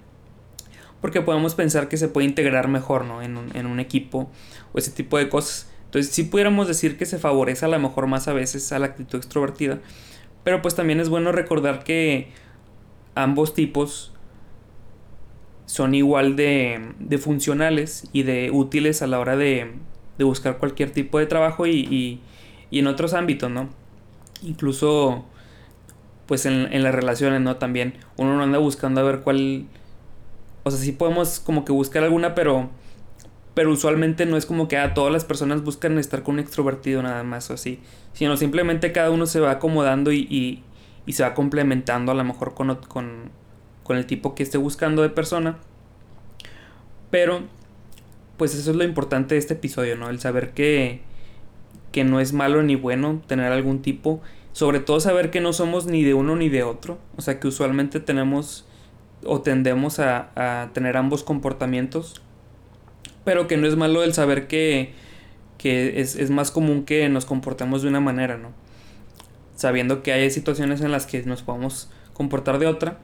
porque 1.01 1.21
podemos 1.21 1.55
pensar 1.55 1.89
que 1.89 1.97
se 1.97 2.07
puede 2.07 2.27
integrar 2.27 2.67
mejor, 2.67 3.05
¿no? 3.05 3.21
En 3.21 3.37
un, 3.37 3.55
en 3.55 3.65
un 3.65 3.79
equipo 3.79 4.29
o 4.73 4.77
ese 4.77 4.91
tipo 4.91 5.17
de 5.17 5.29
cosas. 5.29 5.69
Entonces, 5.85 6.11
sí 6.11 6.23
pudiéramos 6.23 6.67
decir 6.67 6.97
que 6.97 7.05
se 7.05 7.19
favorece 7.19 7.65
a 7.65 7.67
lo 7.67 7.77
mejor 7.77 8.07
más 8.07 8.27
a 8.27 8.33
veces 8.33 8.71
a 8.71 8.79
la 8.79 8.87
actitud 8.87 9.17
extrovertida, 9.19 9.79
pero 10.43 10.61
pues 10.61 10.75
también 10.75 10.99
es 10.99 11.09
bueno 11.09 11.31
recordar 11.31 11.83
que 11.83 12.29
ambos 13.15 13.53
tipos 13.53 14.12
son 15.65 15.95
igual 15.95 16.35
de, 16.35 16.93
de, 16.99 17.17
funcionales 17.17 18.07
y 18.11 18.23
de 18.23 18.51
útiles 18.51 19.01
a 19.01 19.07
la 19.07 19.19
hora 19.19 19.37
de, 19.37 19.71
de 20.17 20.23
buscar 20.23 20.57
cualquier 20.57 20.91
tipo 20.91 21.19
de 21.19 21.25
trabajo 21.25 21.65
y, 21.65 22.21
y, 22.71 22.79
en 22.79 22.87
otros 22.87 23.13
ámbitos, 23.13 23.51
¿no? 23.51 23.69
Incluso, 24.41 25.25
pues 26.25 26.45
en, 26.45 26.73
en, 26.73 26.83
las 26.83 26.93
relaciones, 26.93 27.41
¿no? 27.41 27.57
También 27.57 27.93
uno 28.17 28.35
no 28.35 28.43
anda 28.43 28.57
buscando 28.57 29.01
a 29.01 29.03
ver 29.03 29.21
cuál... 29.21 29.65
O 30.63 30.71
sea, 30.71 30.79
sí 30.79 30.91
podemos 30.91 31.39
como 31.39 31.65
que 31.65 31.71
buscar 31.71 32.03
alguna, 32.03 32.35
pero... 32.35 32.69
Pero 33.53 33.71
usualmente 33.71 34.25
no 34.25 34.35
es 34.35 34.47
como 34.47 34.67
que 34.67 34.77
a 34.77 34.83
ah, 34.83 34.93
todas 34.95 35.13
las 35.13 35.25
personas 35.25 35.63
buscan 35.63 35.99
estar 35.99 36.23
con 36.23 36.35
un 36.35 36.39
extrovertido 36.39 37.03
nada 37.03 37.23
más 37.23 37.51
o 37.51 37.53
así. 37.53 37.79
Sino 38.13 38.35
simplemente 38.35 38.91
cada 38.91 39.11
uno 39.11 39.27
se 39.27 39.39
va 39.39 39.51
acomodando 39.51 40.11
y, 40.11 40.21
y, 40.21 40.63
y 41.05 41.13
se 41.13 41.21
va 41.21 41.35
complementando 41.35 42.11
a 42.11 42.15
lo 42.15 42.23
mejor 42.23 42.55
con, 42.55 43.29
con 43.83 43.97
el 43.97 44.05
tipo 44.05 44.35
que 44.35 44.43
esté 44.43 44.57
buscando 44.57 45.01
de 45.01 45.09
persona. 45.09 45.57
Pero 47.11 47.41
pues 48.37 48.55
eso 48.55 48.71
es 48.71 48.77
lo 48.77 48.83
importante 48.83 49.35
de 49.35 49.39
este 49.39 49.53
episodio, 49.53 49.95
¿no? 49.95 50.09
El 50.09 50.19
saber 50.19 50.51
que, 50.51 51.01
que 51.91 52.03
no 52.03 52.19
es 52.19 52.33
malo 52.33 52.63
ni 52.63 52.75
bueno 52.75 53.21
tener 53.27 53.51
algún 53.51 53.81
tipo, 53.81 54.21
sobre 54.51 54.79
todo 54.79 54.99
saber 54.99 55.29
que 55.29 55.41
no 55.41 55.53
somos 55.53 55.85
ni 55.85 56.03
de 56.03 56.13
uno 56.13 56.35
ni 56.35 56.49
de 56.49 56.63
otro, 56.63 56.97
o 57.17 57.21
sea 57.21 57.39
que 57.39 57.47
usualmente 57.47 57.99
tenemos 57.99 58.65
o 59.25 59.41
tendemos 59.41 59.99
a, 59.99 60.31
a 60.35 60.73
tener 60.73 60.97
ambos 60.97 61.23
comportamientos, 61.23 62.21
pero 63.23 63.47
que 63.47 63.57
no 63.57 63.67
es 63.67 63.75
malo 63.75 64.03
el 64.03 64.13
saber 64.13 64.47
que, 64.47 64.93
que 65.57 66.01
es, 66.01 66.15
es 66.15 66.29
más 66.29 66.51
común 66.51 66.83
que 66.83 67.07
nos 67.09 67.25
comportemos 67.25 67.81
de 67.83 67.87
una 67.87 67.99
manera, 68.01 68.37
¿no? 68.37 68.49
Sabiendo 69.55 70.03
que 70.03 70.11
hay 70.11 70.29
situaciones 70.29 70.81
en 70.81 70.91
las 70.91 71.05
que 71.05 71.23
nos 71.23 71.43
podemos 71.43 71.89
comportar 72.13 72.59
de 72.59 72.67
otra, 72.67 72.97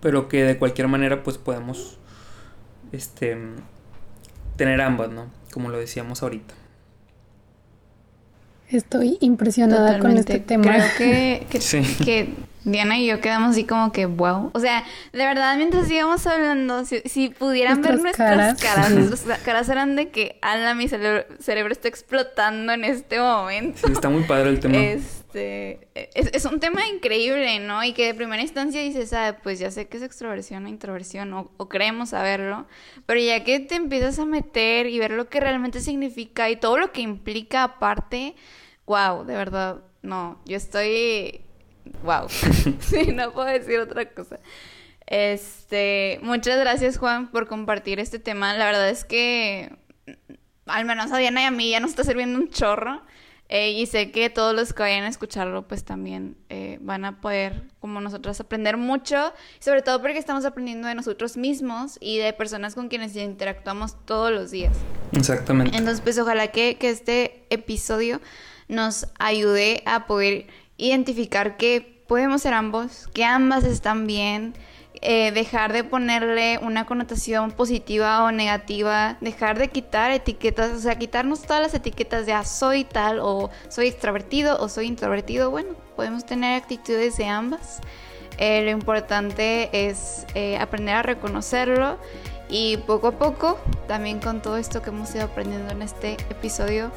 pero 0.00 0.28
que 0.28 0.44
de 0.44 0.58
cualquier 0.58 0.88
manera 0.88 1.22
pues 1.22 1.38
podemos 1.38 1.98
este 2.92 3.36
tener 4.56 4.80
ambas, 4.80 5.10
¿no? 5.10 5.26
Como 5.52 5.70
lo 5.70 5.78
decíamos 5.78 6.22
ahorita. 6.22 6.54
Estoy 8.70 9.16
impresionada 9.20 9.98
con 9.98 10.16
este 10.18 10.40
tema. 10.40 10.64
Creo 10.64 10.86
que, 10.98 11.46
que, 12.04 12.34
Diana 12.64 12.98
y 12.98 13.06
yo 13.06 13.18
quedamos 13.22 13.52
así 13.52 13.64
como 13.64 13.92
que 13.92 14.04
wow. 14.04 14.50
O 14.52 14.60
sea, 14.60 14.84
de 15.12 15.24
verdad, 15.24 15.56
mientras 15.56 15.90
íbamos 15.90 16.26
hablando, 16.26 16.84
si, 16.84 17.30
pudieran 17.30 17.80
ver 17.80 17.98
nuestras 17.98 18.60
caras, 18.60 18.90
nuestras 18.90 19.38
caras 19.38 19.68
eran 19.70 19.96
de 19.96 20.10
que, 20.10 20.38
ala, 20.42 20.74
mi 20.74 20.86
cerebro, 20.86 21.72
está 21.72 21.88
explotando 21.88 22.74
en 22.74 22.84
este 22.84 23.18
momento. 23.18 23.86
Sí, 23.86 23.92
está 23.92 24.10
muy 24.10 24.24
padre 24.24 24.50
el 24.50 24.60
tema. 24.60 24.76
Este, 25.28 25.88
es, 26.14 26.44
un 26.46 26.58
tema 26.58 26.86
increíble, 26.88 27.58
¿no? 27.58 27.84
Y 27.84 27.92
que 27.92 28.06
de 28.06 28.14
primera 28.14 28.40
instancia 28.40 28.80
dices, 28.80 29.12
ah, 29.12 29.38
pues 29.42 29.58
ya 29.58 29.70
sé 29.70 29.86
que 29.86 29.98
es 29.98 30.02
extroversión 30.02 30.64
o 30.64 30.68
introversión, 30.68 31.34
o, 31.34 31.50
o 31.58 31.68
creemos 31.68 32.10
saberlo, 32.10 32.66
pero 33.04 33.20
ya 33.20 33.44
que 33.44 33.60
te 33.60 33.74
empiezas 33.74 34.18
a 34.18 34.24
meter 34.24 34.86
y 34.86 34.98
ver 34.98 35.10
lo 35.10 35.28
que 35.28 35.40
realmente 35.40 35.80
significa 35.80 36.48
y 36.48 36.56
todo 36.56 36.78
lo 36.78 36.92
que 36.92 37.02
implica 37.02 37.64
aparte, 37.64 38.36
wow, 38.86 39.24
de 39.24 39.34
verdad, 39.34 39.82
no, 40.00 40.40
yo 40.46 40.56
estoy 40.56 41.42
wow. 42.02 42.28
sí, 42.80 43.12
no 43.12 43.32
puedo 43.32 43.48
decir 43.48 43.80
otra 43.80 44.10
cosa. 44.10 44.40
Este, 45.06 46.20
muchas 46.22 46.58
gracias 46.58 46.96
Juan 46.96 47.30
por 47.30 47.48
compartir 47.48 48.00
este 48.00 48.18
tema. 48.18 48.54
La 48.54 48.64
verdad 48.64 48.88
es 48.88 49.04
que 49.04 49.76
al 50.64 50.84
menos 50.86 51.12
a 51.12 51.18
Diana 51.18 51.42
y 51.42 51.44
a 51.44 51.50
mí 51.50 51.70
ya 51.70 51.80
nos 51.80 51.90
está 51.90 52.04
sirviendo 52.04 52.38
un 52.38 52.48
chorro. 52.48 53.02
Eh, 53.50 53.70
y 53.70 53.86
sé 53.86 54.10
que 54.10 54.28
todos 54.28 54.54
los 54.54 54.74
que 54.74 54.82
vayan 54.82 55.04
a 55.04 55.08
escucharlo, 55.08 55.66
pues 55.66 55.82
también 55.82 56.36
eh, 56.50 56.78
van 56.82 57.06
a 57.06 57.20
poder, 57.20 57.64
como 57.80 58.00
nosotros, 58.00 58.38
aprender 58.40 58.76
mucho. 58.76 59.32
Sobre 59.58 59.80
todo 59.80 60.02
porque 60.02 60.18
estamos 60.18 60.44
aprendiendo 60.44 60.86
de 60.86 60.94
nosotros 60.94 61.36
mismos 61.36 61.96
y 62.00 62.18
de 62.18 62.32
personas 62.34 62.74
con 62.74 62.88
quienes 62.88 63.16
interactuamos 63.16 63.96
todos 64.04 64.30
los 64.30 64.50
días. 64.50 64.76
Exactamente. 65.12 65.76
Entonces, 65.76 66.02
pues 66.02 66.18
ojalá 66.18 66.48
que, 66.48 66.76
que 66.76 66.90
este 66.90 67.46
episodio 67.48 68.20
nos 68.68 69.06
ayude 69.18 69.82
a 69.86 70.06
poder 70.06 70.46
identificar 70.76 71.56
que 71.56 72.02
podemos 72.06 72.42
ser 72.42 72.54
ambos, 72.54 73.08
que 73.14 73.24
ambas 73.24 73.64
están 73.64 74.06
bien, 74.06 74.54
eh, 75.00 75.30
dejar 75.32 75.72
de 75.72 75.84
ponerle 75.84 76.58
una 76.62 76.84
connotación 76.84 77.52
positiva 77.52 78.24
o 78.24 78.32
negativa, 78.32 79.16
dejar 79.20 79.58
de 79.58 79.68
quitar 79.68 80.10
etiquetas, 80.10 80.72
o 80.72 80.78
sea, 80.80 80.98
quitarnos 80.98 81.42
todas 81.42 81.62
las 81.62 81.74
etiquetas 81.74 82.26
de 82.26 82.32
ah, 82.32 82.44
soy 82.44 82.84
tal 82.84 83.20
o 83.20 83.50
soy 83.68 83.88
extrovertido 83.88 84.58
o 84.60 84.68
soy 84.68 84.86
introvertido. 84.86 85.50
Bueno, 85.50 85.70
podemos 85.94 86.26
tener 86.26 86.60
actitudes 86.60 87.16
de 87.16 87.26
ambas. 87.26 87.80
Eh, 88.38 88.62
lo 88.64 88.70
importante 88.70 89.68
es 89.72 90.26
eh, 90.34 90.56
aprender 90.58 90.94
a 90.94 91.02
reconocerlo 91.02 91.98
y 92.48 92.78
poco 92.78 93.08
a 93.08 93.12
poco, 93.12 93.58
también 93.86 94.20
con 94.20 94.40
todo 94.40 94.56
esto 94.56 94.80
que 94.82 94.90
hemos 94.90 95.14
ido 95.14 95.24
aprendiendo 95.24 95.70
en 95.70 95.82
este 95.82 96.12
episodio, 96.30 96.90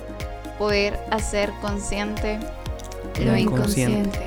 poder 0.58 1.00
hacer 1.12 1.52
consciente 1.62 2.40
lo 3.20 3.38
inconsciente. 3.38 4.20